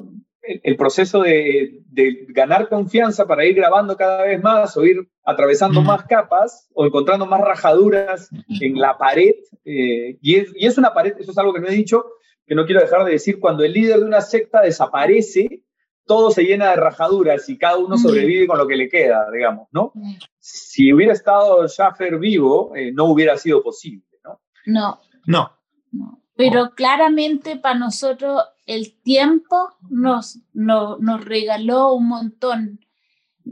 el 0.63 0.77
proceso 0.77 1.21
de, 1.21 1.83
de, 1.91 2.27
ganar 2.29 2.69
confianza 2.69 3.27
para 3.27 3.45
ir 3.45 3.55
grabando 3.55 3.97
cada 3.97 4.25
vez 4.25 4.43
más 4.43 4.77
o 4.77 4.85
ir 4.85 5.09
atravesando 5.25 5.83
más 5.83 6.05
capas 6.05 6.69
o 6.75 6.87
encontrando 6.87 7.27
más 7.27 7.41
rajaduras 7.41 8.31
en 8.61 8.79
la 8.79 8.97
pared. 8.97 9.35
Eh, 9.65 10.19
y, 10.21 10.37
es, 10.37 10.53
y 10.55 10.67
es 10.67 10.79
una 10.79 10.95
pared, 10.95 11.15
eso 11.19 11.31
es 11.31 11.39
algo 11.39 11.53
que 11.53 11.61
no 11.61 11.69
he 11.69 11.75
dicho, 11.75 12.07
que 12.47 12.55
no 12.55 12.65
quiero 12.65 12.81
dejar 12.81 13.05
de 13.05 13.13
decir, 13.13 13.39
cuando 13.39 13.65
el 13.65 13.73
líder 13.73 13.99
de 13.99 14.07
una 14.07 14.21
secta 14.21 14.63
desaparece, 14.63 15.63
todo 16.07 16.31
se 16.31 16.43
llena 16.43 16.71
de 16.71 16.77
rajaduras 16.77 17.49
y 17.49 17.59
cada 17.59 17.77
uno 17.77 17.99
sobrevive 17.99 18.47
con 18.47 18.57
lo 18.57 18.67
que 18.67 18.77
le 18.77 18.89
queda, 18.89 19.31
digamos, 19.31 19.69
¿no? 19.71 19.93
Si 20.39 20.93
hubiera 20.93 21.13
estado 21.13 21.69
Schaffer 21.69 22.19
vivo, 22.19 22.75
eh, 22.75 22.91
no 22.93 23.05
hubiera 23.05 23.37
sido 23.37 23.63
posible, 23.63 24.07
¿no? 24.25 24.41
No. 24.65 25.59
No. 25.93 26.23
Pero 26.39 26.71
claramente 26.77 27.57
para 27.57 27.77
nosotros 27.77 28.41
el 28.65 28.95
tiempo 29.03 29.71
nos, 29.91 30.39
nos 30.53 31.25
regaló 31.25 31.95
un 31.95 32.07
montón. 32.07 32.81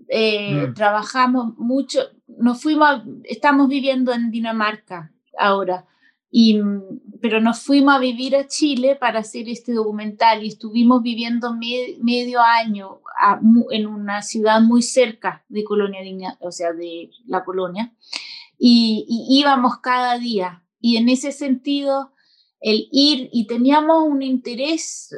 Eh, 0.09 0.69
mm. 0.69 0.75
Trabajamos 0.75 1.59
mucho, 1.59 1.99
nos 2.29 2.63
fuimos, 2.63 3.03
estamos 3.25 3.69
viviendo 3.69 4.13
en 4.13 4.31
Dinamarca 4.31 5.11
ahora 5.37 5.85
y, 6.31 6.61
pero 7.21 7.41
nos 7.41 7.61
fuimos 7.61 7.97
a 7.97 7.99
vivir 7.99 8.37
a 8.37 8.47
Chile 8.47 8.95
para 8.95 9.19
hacer 9.19 9.49
este 9.49 9.73
documental 9.73 10.45
y 10.45 10.49
estuvimos 10.49 11.03
viviendo 11.03 11.55
medio 11.55 12.41
año 12.41 13.01
en 13.71 13.87
una 13.87 14.23
ciudad 14.23 14.61
muy 14.61 14.83
cerca 14.83 15.45
de 15.49 15.65
Colonia 15.65 16.37
o 16.41 16.53
sea, 16.53 16.73
de 16.73 17.11
la 17.27 17.45
colonia, 17.45 17.93
y, 18.59 19.07
íbamos 19.29 19.79
cada 19.79 20.19
día. 20.19 20.63
Y 20.81 20.99
en 20.99 21.09
ese 21.09 21.33
sentido, 21.33 22.13
el 22.67 22.89
ir 22.91 23.31
y 23.33 23.47
teníamos 23.47 24.09
un 24.09 24.23
interés 24.23 25.15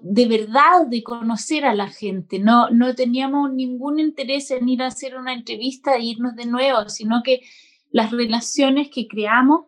de 0.00 0.26
verdad 0.26 0.86
de 0.86 1.02
conocer 1.02 1.66
a 1.66 1.74
la 1.74 1.88
gente. 1.88 2.38
No, 2.38 2.70
no 2.70 2.94
teníamos 2.94 3.52
ningún 3.52 4.00
interés 4.00 4.50
en 4.50 4.70
ir 4.70 4.82
a 4.82 4.86
hacer 4.86 5.18
una 5.18 5.34
entrevista 5.34 5.96
e 5.96 6.04
irnos 6.04 6.34
de 6.34 6.46
nuevo, 6.46 6.88
sino 6.88 7.22
que 7.22 7.42
las 7.90 8.10
relaciones 8.10 8.88
que 8.88 9.06
creamos 9.06 9.66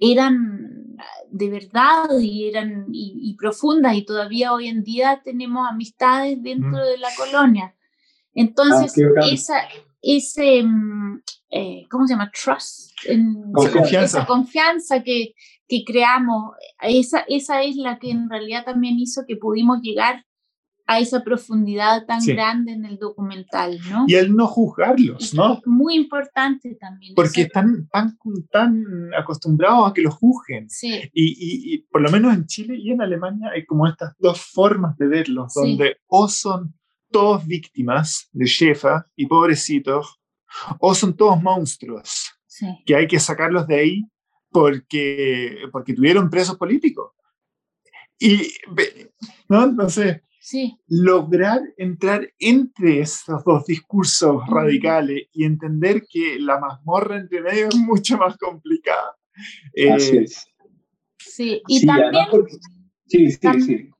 eran 0.00 0.96
de 1.30 1.50
verdad 1.50 2.18
y 2.18 2.48
eran 2.48 2.86
y, 2.90 3.36
profundas 3.38 3.94
y 3.94 4.06
todavía 4.06 4.54
hoy 4.54 4.68
en 4.68 4.82
día 4.82 5.20
tenemos 5.22 5.68
amistades 5.68 6.42
dentro 6.42 6.82
de 6.82 6.96
la 6.96 7.08
colonia. 7.14 7.76
Entonces, 8.34 8.94
ah, 8.96 9.28
esa, 9.30 9.68
ese, 10.00 10.62
mm, 10.62 11.22
eh, 11.54 11.86
¿cómo 11.90 12.06
se 12.06 12.14
llama? 12.14 12.30
Trust, 12.32 12.92
confianza. 13.52 14.04
esa 14.04 14.26
confianza 14.26 15.02
que, 15.02 15.34
que 15.68 15.84
creamos, 15.84 16.54
esa, 16.80 17.20
esa 17.28 17.62
es 17.62 17.76
la 17.76 17.98
que 17.98 18.10
en 18.10 18.30
realidad 18.30 18.64
también 18.64 18.98
hizo 18.98 19.24
que 19.28 19.36
pudimos 19.36 19.82
llegar 19.82 20.24
a 20.86 20.98
esa 20.98 21.22
profundidad 21.22 22.06
tan 22.06 22.24
grande 22.24 22.72
en 22.72 22.86
el 22.86 22.98
documental, 22.98 23.78
¿no? 23.90 24.04
Y 24.08 24.14
el 24.14 24.34
no 24.34 24.46
juzgarlos, 24.46 25.34
¿no? 25.34 25.60
Muy 25.66 25.94
importante 25.94 26.74
también. 26.74 27.14
Porque 27.14 27.42
están 27.42 27.86
tan, 27.88 28.16
tan 28.50 28.84
acostumbrados 29.14 29.90
a 29.90 29.94
que 29.94 30.02
los 30.02 30.14
juzguen. 30.14 30.70
Sí. 30.70 31.02
Y, 31.12 31.74
y, 31.74 31.78
por 31.90 32.00
lo 32.00 32.10
menos 32.10 32.34
en 32.34 32.46
Chile 32.46 32.76
y 32.78 32.92
en 32.92 33.02
Alemania 33.02 33.50
hay 33.54 33.66
como 33.66 33.86
estas 33.86 34.14
dos 34.18 34.40
formas 34.40 34.96
de 34.96 35.06
verlos, 35.06 35.52
donde 35.54 35.98
o 36.06 36.28
son 36.28 36.74
todos 37.10 37.46
víctimas 37.46 38.30
de 38.32 38.46
Shefa 38.46 39.06
y 39.14 39.26
pobrecitos, 39.26 40.21
o 40.78 40.94
son 40.94 41.16
todos 41.16 41.42
monstruos, 41.42 42.30
sí. 42.46 42.66
que 42.86 42.96
hay 42.96 43.06
que 43.06 43.20
sacarlos 43.20 43.66
de 43.66 43.74
ahí 43.76 44.04
porque, 44.50 45.58
porque 45.72 45.94
tuvieron 45.94 46.30
presos 46.30 46.56
políticos. 46.56 47.12
Y, 48.18 48.52
¿no? 49.48 49.64
Entonces, 49.64 50.20
sí. 50.40 50.78
lograr 50.86 51.60
entrar 51.76 52.32
entre 52.38 53.00
esos 53.00 53.42
dos 53.44 53.64
discursos 53.66 54.46
radicales 54.46 55.28
y 55.32 55.44
entender 55.44 56.04
que 56.08 56.38
la 56.38 56.60
mazmorra 56.60 57.16
entre 57.16 57.40
medio 57.40 57.68
es 57.68 57.76
mucho 57.76 58.16
más 58.18 58.36
complicada. 58.36 59.16
Eh, 59.74 60.26
sí, 61.18 61.62
y 61.66 61.86
también... 61.86 62.26
Sí, 63.06 63.30
sí, 63.30 63.60
sí. 63.62 63.90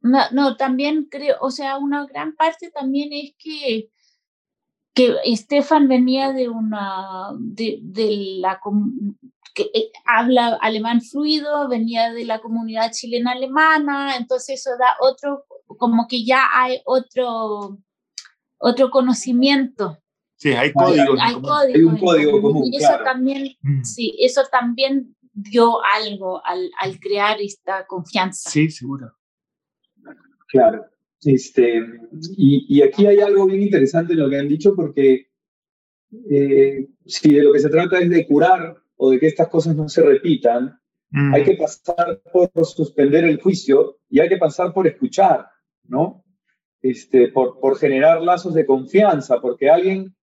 No, 0.00 0.20
no, 0.32 0.56
también 0.56 1.08
creo, 1.10 1.36
o 1.40 1.50
sea, 1.50 1.78
una 1.78 2.06
gran 2.06 2.34
parte 2.34 2.70
también 2.70 3.12
es 3.12 3.34
que, 3.38 3.90
que 4.96 5.14
Estefan 5.24 5.88
venía 5.88 6.32
de 6.32 6.48
una, 6.48 7.28
de, 7.38 7.78
de 7.82 8.38
la, 8.40 8.58
que 9.54 9.64
eh, 9.74 9.92
habla 10.06 10.58
alemán 10.62 11.02
fluido, 11.02 11.68
venía 11.68 12.14
de 12.14 12.24
la 12.24 12.40
comunidad 12.40 12.90
chilena 12.92 13.32
alemana, 13.32 14.16
entonces 14.16 14.58
eso 14.58 14.70
da 14.78 14.96
otro, 15.00 15.44
como 15.66 16.08
que 16.08 16.24
ya 16.24 16.48
hay 16.50 16.80
otro, 16.86 17.78
otro 18.56 18.90
conocimiento. 18.90 19.98
Sí, 20.36 20.52
hay 20.52 20.72
códigos. 20.72 21.18
Hay, 21.20 21.34
hay 21.74 21.82
un 21.82 21.98
código 21.98 22.40
común. 22.40 22.64
Y 22.72 22.78
eso 22.78 22.98
también, 23.04 23.54
Mm. 23.60 23.84
sí, 23.84 24.16
eso 24.18 24.44
también 24.50 25.14
dio 25.30 25.78
algo 25.84 26.40
al, 26.42 26.70
al 26.80 26.98
crear 26.98 27.38
esta 27.42 27.86
confianza. 27.86 28.48
Sí, 28.48 28.70
seguro. 28.70 29.12
Claro. 30.48 30.86
Este, 31.24 31.82
y, 32.36 32.66
y, 32.68 32.82
aquí 32.82 33.06
hay 33.06 33.20
algo 33.20 33.46
bien 33.46 33.62
interesante 33.62 34.12
en 34.12 34.20
lo 34.20 34.30
que 34.30 34.38
han 34.38 34.48
dicho, 34.48 34.74
porque 34.76 35.28
eh, 36.30 36.86
si 37.04 37.34
de 37.34 37.42
lo 37.42 37.52
que 37.52 37.60
se 37.60 37.70
trata 37.70 37.98
es 37.98 38.10
de 38.10 38.26
curar 38.26 38.76
o 38.96 39.10
de 39.10 39.18
que 39.18 39.26
estas 39.26 39.48
cosas 39.48 39.74
no 39.74 39.88
se 39.88 40.02
repitan, 40.02 40.78
Mm. 41.10 41.34
hay 41.34 41.44
que 41.44 41.54
pasar 41.56 42.20
por 42.32 42.50
suspender 42.66 43.24
el 43.24 43.40
juicio 43.40 43.98
y 44.10 44.20
hay 44.20 44.28
que 44.28 44.38
pasar 44.38 44.72
por 44.74 44.86
escuchar, 44.86 45.46
¿no? 45.84 46.24
Este, 46.82 47.28
por, 47.28 47.60
por 47.60 47.78
generar 47.78 48.22
lazos 48.22 48.54
de 48.54 48.66
confianza, 48.66 49.40
porque 49.40 49.70
alguien 49.70 50.14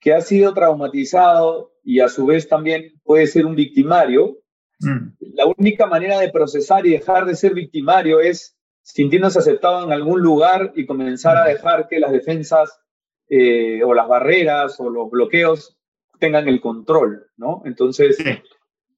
que 0.00 0.14
ha 0.14 0.20
sido 0.20 0.54
traumatizado 0.54 1.72
y 1.82 2.00
a 2.00 2.08
su 2.08 2.26
vez 2.26 2.48
también 2.48 2.92
puede 3.02 3.26
ser 3.26 3.46
un 3.46 3.54
victimario, 3.54 4.36
Mm. 4.82 5.12
la 5.34 5.44
única 5.58 5.84
manera 5.84 6.18
de 6.20 6.30
procesar 6.30 6.86
y 6.86 6.92
dejar 6.92 7.26
de 7.26 7.36
ser 7.36 7.52
victimario 7.52 8.18
es 8.20 8.56
sintiéndose 8.82 9.38
aceptado 9.38 9.84
en 9.84 9.92
algún 9.92 10.20
lugar 10.20 10.72
y 10.74 10.86
comenzar 10.86 11.36
a 11.36 11.44
dejar 11.44 11.88
que 11.88 12.00
las 12.00 12.12
defensas 12.12 12.80
eh, 13.28 13.82
o 13.84 13.94
las 13.94 14.08
barreras 14.08 14.80
o 14.80 14.90
los 14.90 15.10
bloqueos 15.10 15.76
tengan 16.18 16.48
el 16.48 16.60
control, 16.60 17.26
¿no? 17.36 17.62
Entonces, 17.64 18.18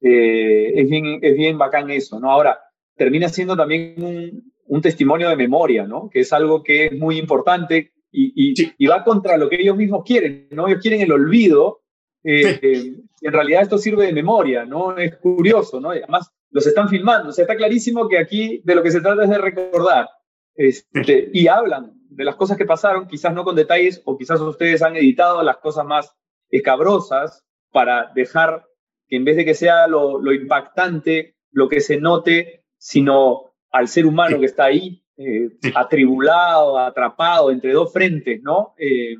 eh, 0.01 0.73
es, 0.75 0.88
bien, 0.90 1.18
es 1.23 1.37
bien 1.37 1.59
bacán 1.59 1.90
eso, 1.90 2.18
¿no? 2.18 2.31
Ahora, 2.31 2.59
termina 2.97 3.29
siendo 3.29 3.57
también 3.57 3.95
un, 4.03 4.53
un 4.66 4.81
testimonio 4.83 5.29
de 5.29 5.37
memoria, 5.37 5.85
¿no? 5.87 6.09
Que 6.11 6.21
es 6.21 6.33
algo 6.33 6.62
que 6.62 6.87
es 6.87 6.92
muy 6.92 7.18
importante 7.18 7.92
y, 8.11 8.33
y, 8.51 8.57
Sí. 8.57 8.73
y 8.79 8.87
va 8.87 9.05
contra 9.05 9.37
lo 9.37 9.49
que 9.49 9.57
ellos 9.61 9.77
mismos 9.77 10.03
quieren, 10.05 10.49
¿no? 10.51 10.66
Ellos 10.68 10.81
quieren 10.83 11.01
el 11.01 11.12
olvido. 11.12 11.81
eh, 12.25 12.42
Sí. 12.42 12.59
eh, 12.62 12.95
en 13.23 13.33
realidad 13.33 13.62
esto 13.62 13.79
sirve 13.79 14.07
de 14.07 14.12
memoria, 14.12 14.64
¿no? 14.64 14.97
Es 14.97 15.16
curioso, 15.16 15.81
¿no? 15.81 15.90
Además, 15.90 16.31
los 16.53 16.67
están 16.67 16.88
filmando, 16.88 17.31
o 17.31 17.33
sea, 17.33 17.43
está 17.43 17.57
clarísimo 17.57 18.09
que 18.09 18.19
aquí 18.19 18.61
de 18.65 18.75
lo 18.75 18.83
que 18.83 18.91
se 18.91 19.01
trata 19.01 19.25
es 19.25 19.31
de 19.31 19.38
recordar. 19.38 20.09
Este, 20.55 21.31
y 21.33 21.49
hablan 21.49 21.93
de 22.11 22.25
las 22.25 22.37
cosas 22.37 22.59
que 22.59 22.67
pasaron, 22.67 23.09
quizás 23.09 23.35
no 23.35 23.43
con 23.43 23.57
detalles, 23.57 24.03
o 24.05 24.17
quizás 24.17 24.41
ustedes 24.41 24.83
han 24.83 24.97
editado 24.97 25.43
las 25.43 25.57
cosas 25.57 25.87
más 25.87 26.15
escabrosas 26.51 27.43
para 27.71 28.12
dejar 28.15 28.67
que 29.09 29.17
en 29.17 29.25
vez 29.25 29.37
de 29.37 29.45
que 29.47 29.55
sea 29.55 29.87
lo, 29.87 30.21
lo 30.21 30.33
impactante, 30.33 31.37
lo 31.51 31.69
que 31.69 31.81
se 31.81 31.97
note, 31.97 32.65
sino 32.77 33.55
al 33.71 33.88
ser 33.88 34.05
humano 34.05 34.38
que 34.38 34.47
está 34.47 34.65
ahí, 34.65 35.03
eh, 35.17 35.51
atribulado, 35.75 36.79
atrapado 36.79 37.51
entre 37.51 37.73
dos 37.73 37.93
frentes, 37.93 38.43
¿no? 38.43 38.75
Eh, 38.79 39.15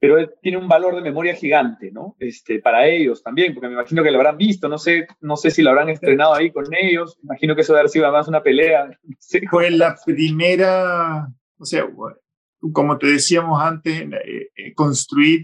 pero 0.00 0.30
tiene 0.40 0.56
un 0.56 0.66
valor 0.66 0.94
de 0.94 1.02
memoria 1.02 1.34
gigante, 1.34 1.92
¿no? 1.92 2.16
Este, 2.18 2.58
para 2.58 2.88
ellos 2.88 3.22
también, 3.22 3.52
porque 3.52 3.68
me 3.68 3.74
imagino 3.74 4.02
que 4.02 4.10
lo 4.10 4.16
habrán 4.16 4.38
visto, 4.38 4.66
no 4.66 4.78
sé, 4.78 5.06
no 5.20 5.36
sé 5.36 5.50
si 5.50 5.62
lo 5.62 5.68
habrán 5.68 5.90
estrenado 5.90 6.34
ahí 6.34 6.50
con 6.50 6.64
ellos, 6.74 7.18
imagino 7.22 7.54
que 7.54 7.60
eso 7.60 7.74
debe 7.74 7.80
haber 7.80 7.90
sido 7.90 8.06
además 8.06 8.26
una 8.26 8.42
pelea. 8.42 8.98
Fue 9.50 9.70
la 9.70 9.94
primera, 10.06 11.28
o 11.58 11.64
sea, 11.66 11.86
como 12.72 12.96
te 12.96 13.08
decíamos 13.08 13.62
antes, 13.62 14.00
eh, 14.00 14.48
eh, 14.56 14.74
construir 14.74 15.42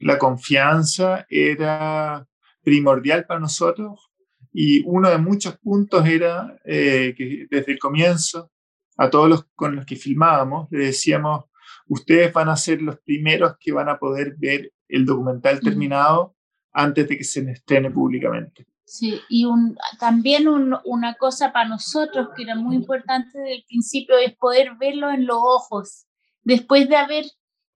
la 0.00 0.18
confianza 0.18 1.24
era 1.30 2.26
primordial 2.62 3.26
para 3.26 3.38
nosotros 3.38 4.10
y 4.52 4.82
uno 4.86 5.08
de 5.08 5.18
muchos 5.18 5.56
puntos 5.58 6.04
era 6.04 6.58
eh, 6.64 7.14
que 7.16 7.46
desde 7.48 7.72
el 7.72 7.78
comienzo 7.78 8.50
a 8.96 9.08
todos 9.08 9.28
los 9.28 9.44
con 9.54 9.76
los 9.76 9.86
que 9.86 9.96
filmábamos 9.96 10.68
le 10.70 10.86
decíamos 10.86 11.44
ustedes 11.88 12.32
van 12.32 12.48
a 12.48 12.56
ser 12.56 12.80
los 12.82 12.98
primeros 13.00 13.56
que 13.58 13.72
van 13.72 13.88
a 13.88 13.98
poder 13.98 14.34
ver 14.38 14.72
el 14.88 15.04
documental 15.04 15.60
terminado 15.60 16.36
antes 16.72 17.08
de 17.08 17.18
que 17.18 17.24
se 17.24 17.40
estrene 17.50 17.90
públicamente. 17.90 18.66
Sí, 18.84 19.20
y 19.28 19.44
un, 19.44 19.76
también 19.98 20.48
un, 20.48 20.76
una 20.84 21.14
cosa 21.14 21.52
para 21.52 21.68
nosotros 21.68 22.28
que 22.34 22.44
era 22.44 22.54
muy 22.54 22.76
importante 22.76 23.38
desde 23.38 23.56
el 23.56 23.64
principio 23.68 24.16
es 24.16 24.34
poder 24.36 24.76
verlo 24.78 25.10
en 25.10 25.26
los 25.26 25.38
ojos. 25.38 26.06
Después 26.42 26.88
de 26.88 26.96
haber 26.96 27.24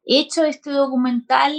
hecho 0.04 0.44
este 0.44 0.70
documental, 0.70 1.54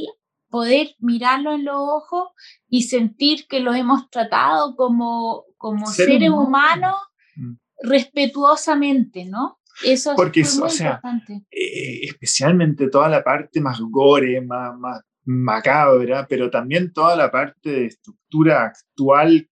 poder 0.50 0.96
mirarlo 1.00 1.54
en 1.54 1.66
los 1.66 1.76
ojos 1.78 2.30
y 2.68 2.84
sentir 2.84 3.48
que 3.48 3.60
lo 3.60 3.74
hemos 3.74 4.10
tratado 4.10 4.76
como, 4.76 5.46
como 5.58 5.86
Ser 5.86 6.08
seres 6.08 6.30
humano. 6.30 6.48
humanos 6.48 6.96
Mm. 7.36 7.54
respetuosamente, 7.82 9.26
¿no? 9.26 9.60
Eso 9.84 10.14
Porque, 10.16 10.42
muy 10.42 10.64
o 10.64 10.70
sea, 10.70 11.02
importante. 11.04 11.46
eh, 11.50 12.02
especialmente 12.04 12.90
toda 12.90 13.10
la 13.10 13.24
parte 13.24 13.60
más 13.60 13.80
gore, 13.80 14.42
más, 14.42 14.78
más 14.78 15.02
macabra, 15.26 16.28
pero 16.28 16.50
también 16.50 16.92
toda 16.92 17.16
la 17.16 17.32
parte 17.32 17.70
de 17.70 17.86
estructura 17.88 18.64
actual 18.66 19.50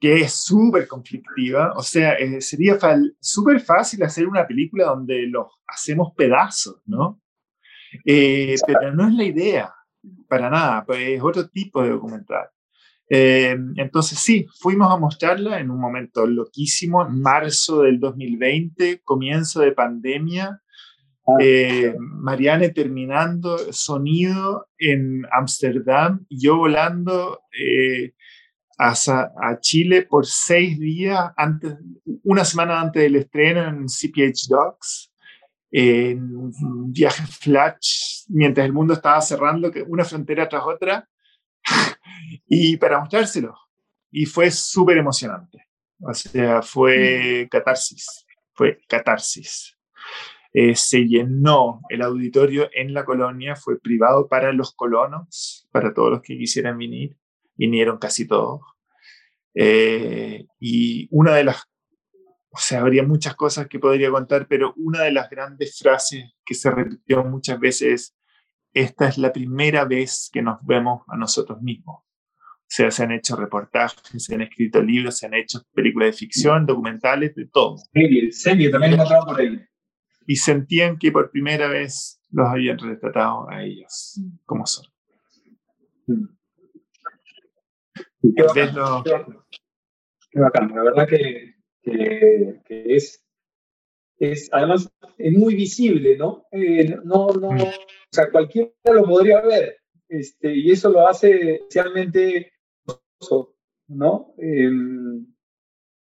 que 0.00 0.16
es 0.22 0.32
súper 0.32 0.88
conflictiva. 0.88 1.74
O 1.76 1.82
sea, 1.82 2.14
eh, 2.14 2.40
sería 2.40 2.78
súper 3.20 3.60
fácil 3.60 4.02
hacer 4.02 4.26
una 4.26 4.46
película 4.46 4.86
donde 4.86 5.26
los 5.26 5.46
hacemos 5.66 6.12
pedazos, 6.16 6.80
¿no? 6.86 7.20
Eh, 8.04 8.56
pero 8.66 8.92
no 8.94 9.08
es 9.08 9.14
la 9.14 9.24
idea, 9.24 9.74
para 10.28 10.48
nada, 10.48 10.84
pues 10.84 11.00
es 11.00 11.22
otro 11.22 11.48
tipo 11.48 11.82
de 11.82 11.90
documental. 11.90 12.48
Eh, 13.12 13.56
entonces 13.74 14.20
sí, 14.20 14.46
fuimos 14.60 14.92
a 14.92 14.96
mostrarla 14.96 15.58
en 15.58 15.72
un 15.72 15.80
momento 15.80 16.24
loquísimo, 16.26 17.04
en 17.04 17.20
marzo 17.20 17.82
del 17.82 17.98
2020, 17.98 19.00
comienzo 19.02 19.60
de 19.60 19.72
pandemia, 19.72 20.62
eh, 21.40 21.92
Mariane 21.98 22.70
terminando 22.70 23.58
sonido 23.72 24.68
en 24.78 25.26
Ámsterdam, 25.32 26.24
yo 26.30 26.56
volando 26.56 27.40
eh, 27.52 28.14
a, 28.78 28.92
a, 28.92 29.60
Chile 29.60 30.02
por 30.02 30.24
seis 30.24 30.78
días, 30.78 31.32
antes, 31.36 31.74
una 32.22 32.44
semana 32.44 32.80
antes 32.80 33.02
del 33.02 33.16
estreno 33.16 33.68
en 33.68 33.86
CPH 33.86 34.48
Docs, 34.48 35.12
en 35.72 36.36
un 36.36 36.92
viaje 36.92 37.24
flash, 37.26 38.24
mientras 38.28 38.66
el 38.66 38.72
mundo 38.72 38.94
estaba 38.94 39.20
cerrando 39.20 39.72
una 39.88 40.04
frontera 40.04 40.48
tras 40.48 40.62
otra, 40.64 41.08
y 42.46 42.76
para 42.76 43.00
mostrárselo. 43.00 43.54
Y 44.10 44.26
fue 44.26 44.50
súper 44.50 44.98
emocionante. 44.98 45.66
O 46.02 46.14
sea, 46.14 46.62
fue 46.62 47.46
catarsis, 47.50 48.26
fue 48.52 48.80
catarsis. 48.88 49.76
Eh, 50.52 50.74
se 50.74 51.06
llenó 51.06 51.80
el 51.90 52.02
auditorio 52.02 52.68
en 52.72 52.92
la 52.92 53.04
colonia, 53.04 53.54
fue 53.54 53.78
privado 53.78 54.26
para 54.26 54.52
los 54.52 54.74
colonos, 54.74 55.68
para 55.70 55.94
todos 55.94 56.10
los 56.10 56.22
que 56.22 56.36
quisieran 56.36 56.76
venir, 56.78 57.16
vinieron 57.54 57.98
casi 57.98 58.26
todos. 58.26 58.60
Eh, 59.54 60.46
y 60.58 61.06
una 61.12 61.34
de 61.34 61.44
las, 61.44 61.64
o 62.50 62.58
sea, 62.58 62.80
habría 62.80 63.04
muchas 63.04 63.36
cosas 63.36 63.68
que 63.68 63.78
podría 63.78 64.10
contar, 64.10 64.48
pero 64.48 64.74
una 64.76 65.02
de 65.02 65.12
las 65.12 65.30
grandes 65.30 65.78
frases 65.78 66.24
que 66.44 66.54
se 66.54 66.70
repitió 66.70 67.22
muchas 67.24 67.60
veces 67.60 67.92
es, 67.92 68.16
esta 68.72 69.08
es 69.08 69.18
la 69.18 69.32
primera 69.32 69.84
vez 69.84 70.30
que 70.32 70.42
nos 70.42 70.64
vemos 70.64 71.02
a 71.08 71.16
nosotros 71.16 71.60
mismos. 71.62 72.00
O 72.00 72.72
sea, 72.72 72.90
se 72.92 73.02
han 73.02 73.10
hecho 73.10 73.34
reportajes, 73.34 74.00
se 74.16 74.34
han 74.34 74.42
escrito 74.42 74.80
libros, 74.80 75.18
se 75.18 75.26
han 75.26 75.34
hecho 75.34 75.60
películas 75.74 76.10
de 76.10 76.12
ficción, 76.12 76.66
documentales, 76.66 77.34
de 77.34 77.46
todo. 77.46 77.78
Series, 77.92 78.42
series 78.42 78.70
también 78.70 78.92
encontrado 78.92 79.26
por 79.26 79.40
ahí. 79.40 79.60
Y 80.26 80.36
sentían 80.36 80.96
que 80.96 81.10
por 81.10 81.32
primera 81.32 81.66
vez 81.66 82.20
los 82.30 82.48
habían 82.48 82.78
retratado 82.78 83.50
a 83.50 83.64
ellos 83.64 84.20
como 84.44 84.66
son. 84.66 84.86
Mm. 86.06 86.26
Qué 88.36 88.42
bacán, 88.42 88.74
lo... 88.76 89.02
qué 90.30 90.40
bacán, 90.40 90.72
La 90.74 90.82
verdad 90.84 91.08
que, 91.08 91.54
que, 91.82 92.60
que 92.64 92.94
es, 92.94 93.26
es, 94.20 94.48
además, 94.52 94.88
es 95.16 95.32
muy 95.32 95.54
visible, 95.54 96.16
¿no? 96.16 96.46
Eh, 96.52 96.94
no, 97.04 97.28
no, 97.28 97.52
mm. 97.52 97.60
o 97.62 97.72
sea, 98.12 98.30
cualquiera 98.30 98.70
lo 98.84 99.04
podría 99.04 99.40
ver, 99.40 99.78
este, 100.08 100.54
y 100.54 100.70
eso 100.70 100.90
lo 100.90 101.08
hace 101.08 101.54
especialmente 101.54 102.52
¿no? 103.88 104.34
Eh, 104.38 104.70
no 104.70 105.26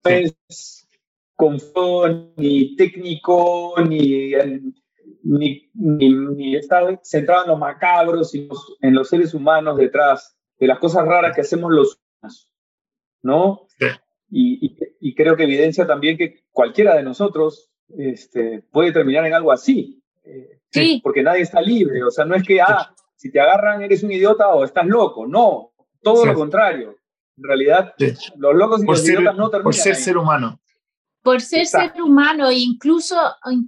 es 0.05 0.89
confort, 1.35 2.37
ni 2.37 2.77
técnico, 2.77 3.75
ni, 3.89 4.33
ni, 5.23 5.71
ni, 5.75 6.57
está 6.57 7.01
centrado 7.03 7.45
en 7.45 7.51
lo 7.51 7.57
macabro, 7.57 8.23
sino 8.25 8.55
en 8.81 8.95
los 8.95 9.09
seres 9.09 9.35
humanos 9.35 9.77
detrás 9.77 10.37
de 10.59 10.67
las 10.69 10.79
cosas 10.79 11.07
raras 11.07 11.35
que 11.35 11.41
hacemos 11.41 11.73
los 11.73 11.99
humanos, 11.99 12.51
¿no? 13.23 13.67
Y, 14.31 14.77
y, 15.01 15.15
creo 15.15 15.37
que 15.37 15.45
evidencia 15.45 15.87
también 15.87 16.17
que 16.17 16.45
cualquiera 16.51 16.97
de 16.97 17.03
nosotros 17.03 17.74
este, 17.89 18.65
puede 18.71 18.93
terminar 18.93 19.27
en 19.27 19.35
algo 19.35 19.53
así. 19.53 20.03
Eh, 20.25 20.61
sí. 20.71 21.01
Porque 21.03 21.23
nadie 21.23 21.43
está 21.43 21.61
libre. 21.61 22.03
O 22.05 22.11
sea, 22.11 22.25
no 22.25 22.35
es 22.35 22.43
que, 22.43 22.61
ah, 22.61 22.95
si 23.17 23.31
te 23.31 23.41
agarran 23.41 23.83
eres 23.83 24.03
un 24.03 24.13
idiota 24.13 24.49
o 24.49 24.65
estás 24.65 24.87
loco. 24.87 25.27
No, 25.27 25.73
todo 26.03 26.27
lo 26.27 26.35
contrario. 26.35 26.97
En 27.37 27.45
realidad, 27.45 27.95
los 28.37 28.55
locos 28.55 28.83
y 28.83 28.87
los 28.87 29.09
idiotas 29.09 29.37
no 29.37 29.51
terminan. 29.51 29.65
Por 29.65 29.75
ser 29.75 29.97
ser 29.97 30.17
humano. 30.17 30.61
Por 31.23 31.41
ser 31.41 31.67
ser 31.67 32.03
humano, 32.03 32.51
e 32.51 32.59
incluso 32.59 33.17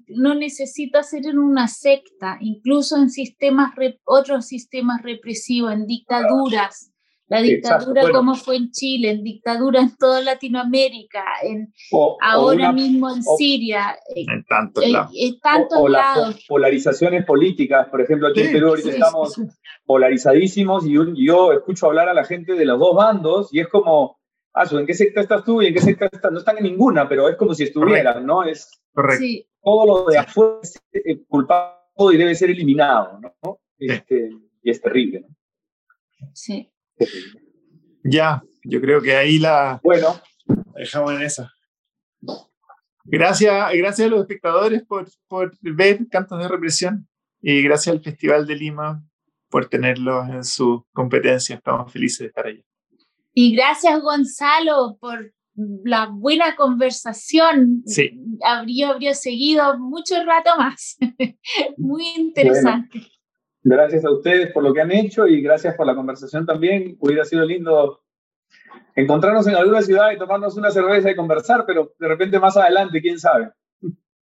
no 0.08 0.34
necesita 0.34 1.02
ser 1.02 1.26
en 1.26 1.38
una 1.38 1.68
secta, 1.68 2.36
incluso 2.40 2.98
en 2.98 3.08
sistemas, 3.08 3.72
otros 4.04 4.46
sistemas 4.46 5.02
represivos, 5.02 5.72
en 5.72 5.86
dictaduras. 5.86 6.92
La 7.29 7.43
dictadura 7.43 8.09
como 8.12 8.37
fue 8.37 8.57
en 8.57 8.70
Chile, 8.70 9.11
en 9.11 9.24
dictadura 9.24 9.81
en 9.81 9.97
toda 9.97 10.20
Latinoamérica, 10.20 11.24
en, 11.43 11.72
ahora 12.20 12.72
mismo 12.72 13.11
en 13.11 13.22
Siria. 13.22 13.97
Eh, 14.14 14.24
en 14.29 14.45
tantos 14.45 14.85
eh, 14.85 14.91
lados. 14.91 15.12
En 15.12 15.41
tantos 15.41 15.79
o, 15.81 15.89
lados. 15.89 16.29
las 16.29 16.45
polarizaciones 16.47 17.24
políticas, 17.24 17.89
por 17.89 18.01
ejemplo, 18.01 18.29
aquí 18.29 18.43
en 18.43 18.53
Perú 18.53 18.68
ahorita 18.68 18.91
estamos 18.91 19.41
polarizadísimos 19.85 20.87
y 20.87 20.95
yo 21.27 21.53
escucho 21.53 21.87
hablar 21.87 22.09
a 22.09 22.14
la 22.14 22.24
gente 22.24 22.55
de 22.55 22.64
los 22.64 22.79
dos 22.79 22.95
bandos 22.95 23.53
y 23.53 23.59
es 23.59 23.66
como, 23.66 24.20
ah, 24.55 24.64
¿en 24.70 24.87
qué 24.87 24.95
secta 24.95 25.20
estás 25.20 25.43
tú 25.43 25.62
y 25.62 25.66
en 25.66 25.74
qué 25.74 25.81
secta 25.81 26.07
estás? 26.07 26.31
No 26.31 26.39
están 26.39 26.59
en 26.59 26.64
ninguna, 26.64 27.09
pero 27.09 27.29
es 27.29 27.35
como 27.37 27.55
si 27.55 27.64
estuvieran, 27.64 28.24
¿no? 28.24 28.45
Es 28.45 28.70
Correcto. 28.95 29.49
todo 29.64 29.87
lo 29.87 30.07
de 30.07 30.18
afuera 30.18 30.61
es 30.62 30.81
eh, 30.93 31.24
culpable 31.27 31.74
y 32.12 32.16
debe 32.16 32.37
ser 32.37 32.51
eliminado, 32.51 33.18
¿no? 33.20 33.59
Este, 33.79 34.31
y 34.62 34.70
es 34.70 34.81
terrible, 34.81 35.22
¿no? 35.22 35.37
Sí. 36.33 36.70
Ya, 38.03 38.42
yo 38.64 38.80
creo 38.80 39.01
que 39.01 39.16
ahí 39.16 39.38
la 39.38 39.80
bueno. 39.82 40.20
dejamos 40.76 41.12
en 41.12 41.22
esa. 41.22 41.53
Gracias, 43.05 43.72
gracias 43.74 44.07
a 44.07 44.11
los 44.11 44.20
espectadores 44.20 44.82
por, 44.84 45.09
por 45.28 45.57
ver 45.61 46.07
Cantos 46.09 46.40
de 46.40 46.49
Represión 46.49 47.09
y 47.40 47.62
gracias 47.62 47.94
al 47.94 48.03
Festival 48.03 48.47
de 48.47 48.57
Lima 48.57 49.03
por 49.49 49.68
tenerlos 49.68 50.28
en 50.28 50.44
su 50.44 50.84
competencia. 50.92 51.57
Estamos 51.57 51.92
felices 51.92 52.18
de 52.20 52.26
estar 52.26 52.47
allí. 52.47 52.64
Y 53.32 53.55
gracias 53.55 54.01
Gonzalo 54.01 54.97
por 55.01 55.32
la 55.57 56.07
buena 56.07 56.57
conversación. 56.57 57.82
Sí. 57.86 58.20
Habría, 58.44 58.90
habría 58.90 59.14
seguido 59.14 59.78
mucho 59.78 60.22
rato 60.24 60.51
más. 60.59 60.97
Muy 61.76 62.07
interesante. 62.16 63.03
Gracias 63.68 64.04
a 64.04 64.12
ustedes 64.12 64.52
por 64.52 64.62
lo 64.62 64.72
que 64.72 64.80
han 64.80 64.92
hecho 64.92 65.26
y 65.26 65.42
gracias 65.42 65.74
por 65.74 65.88
la 65.88 65.96
conversación 65.96 66.46
también. 66.46 66.96
Hubiera 67.00 67.24
sido 67.24 67.44
lindo 67.44 68.00
encontrarnos 68.94 69.44
en 69.48 69.56
alguna 69.56 69.82
ciudad 69.82 70.12
y 70.12 70.18
tomarnos 70.18 70.56
una 70.56 70.70
cerveza 70.70 71.10
y 71.10 71.16
conversar, 71.16 71.64
pero 71.66 71.92
de 71.98 72.06
repente 72.06 72.38
más 72.38 72.56
adelante, 72.56 73.02
quién 73.02 73.18
sabe. 73.18 73.50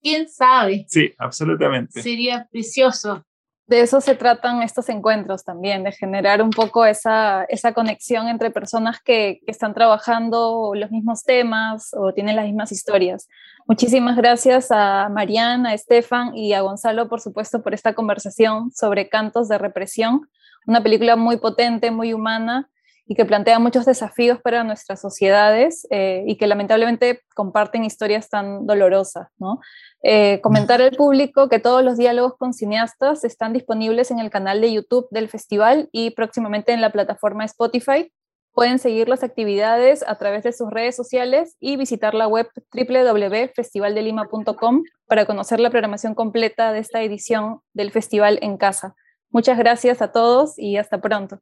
¿Quién 0.00 0.30
sabe? 0.30 0.86
Sí, 0.88 1.12
absolutamente. 1.18 2.00
Sería 2.00 2.48
precioso 2.50 3.26
de 3.66 3.80
eso 3.80 4.00
se 4.00 4.14
tratan 4.14 4.62
estos 4.62 4.88
encuentros 4.88 5.44
también, 5.44 5.84
de 5.84 5.92
generar 5.92 6.42
un 6.42 6.50
poco 6.50 6.84
esa, 6.84 7.44
esa 7.44 7.72
conexión 7.72 8.28
entre 8.28 8.50
personas 8.50 9.00
que, 9.02 9.40
que, 9.44 9.50
están 9.50 9.72
trabajando 9.72 10.72
los 10.74 10.90
mismos 10.90 11.24
temas 11.24 11.90
o 11.94 12.12
tienen 12.12 12.36
las 12.36 12.44
mismas 12.44 12.72
historias. 12.72 13.28
Muchísimas 13.66 14.16
gracias 14.16 14.70
a 14.70 15.08
Mariana, 15.08 15.70
a 15.70 15.74
Estefan 15.74 16.36
y 16.36 16.52
a 16.52 16.60
Gonzalo, 16.60 17.08
por 17.08 17.20
supuesto, 17.20 17.62
por 17.62 17.72
esta 17.72 17.94
conversación 17.94 18.70
sobre 18.72 19.08
Cantos 19.08 19.48
de 19.48 19.56
Represión, 19.56 20.28
una 20.66 20.82
película 20.82 21.16
muy 21.16 21.38
potente, 21.38 21.90
muy 21.90 22.12
humana 22.12 22.68
y 23.06 23.14
que 23.14 23.24
plantea 23.24 23.58
muchos 23.58 23.84
desafíos 23.84 24.40
para 24.40 24.62
nuestras 24.64 25.00
sociedades 25.00 25.86
eh, 25.90 26.24
y 26.26 26.36
que 26.36 26.46
lamentablemente 26.46 27.20
comparten 27.34 27.84
historias 27.84 28.30
tan 28.30 28.66
dolorosas. 28.66 29.28
¿no? 29.38 29.60
Eh, 30.02 30.40
comentar 30.40 30.80
al 30.80 30.92
público 30.92 31.48
que 31.48 31.58
todos 31.58 31.84
los 31.84 31.98
diálogos 31.98 32.34
con 32.38 32.54
cineastas 32.54 33.24
están 33.24 33.52
disponibles 33.52 34.10
en 34.10 34.20
el 34.20 34.30
canal 34.30 34.60
de 34.60 34.72
YouTube 34.72 35.06
del 35.10 35.28
festival 35.28 35.88
y 35.92 36.10
próximamente 36.10 36.72
en 36.72 36.80
la 36.80 36.90
plataforma 36.90 37.44
Spotify. 37.44 38.10
Pueden 38.52 38.78
seguir 38.78 39.08
las 39.08 39.24
actividades 39.24 40.04
a 40.06 40.16
través 40.16 40.44
de 40.44 40.52
sus 40.52 40.70
redes 40.70 40.94
sociales 40.94 41.56
y 41.58 41.76
visitar 41.76 42.14
la 42.14 42.28
web 42.28 42.48
www.festivaldelima.com 42.72 44.84
para 45.06 45.26
conocer 45.26 45.60
la 45.60 45.70
programación 45.70 46.14
completa 46.14 46.72
de 46.72 46.78
esta 46.78 47.02
edición 47.02 47.60
del 47.72 47.90
festival 47.90 48.38
en 48.42 48.56
casa. 48.56 48.94
Muchas 49.30 49.58
gracias 49.58 50.00
a 50.00 50.12
todos 50.12 50.56
y 50.56 50.76
hasta 50.76 51.00
pronto. 51.00 51.40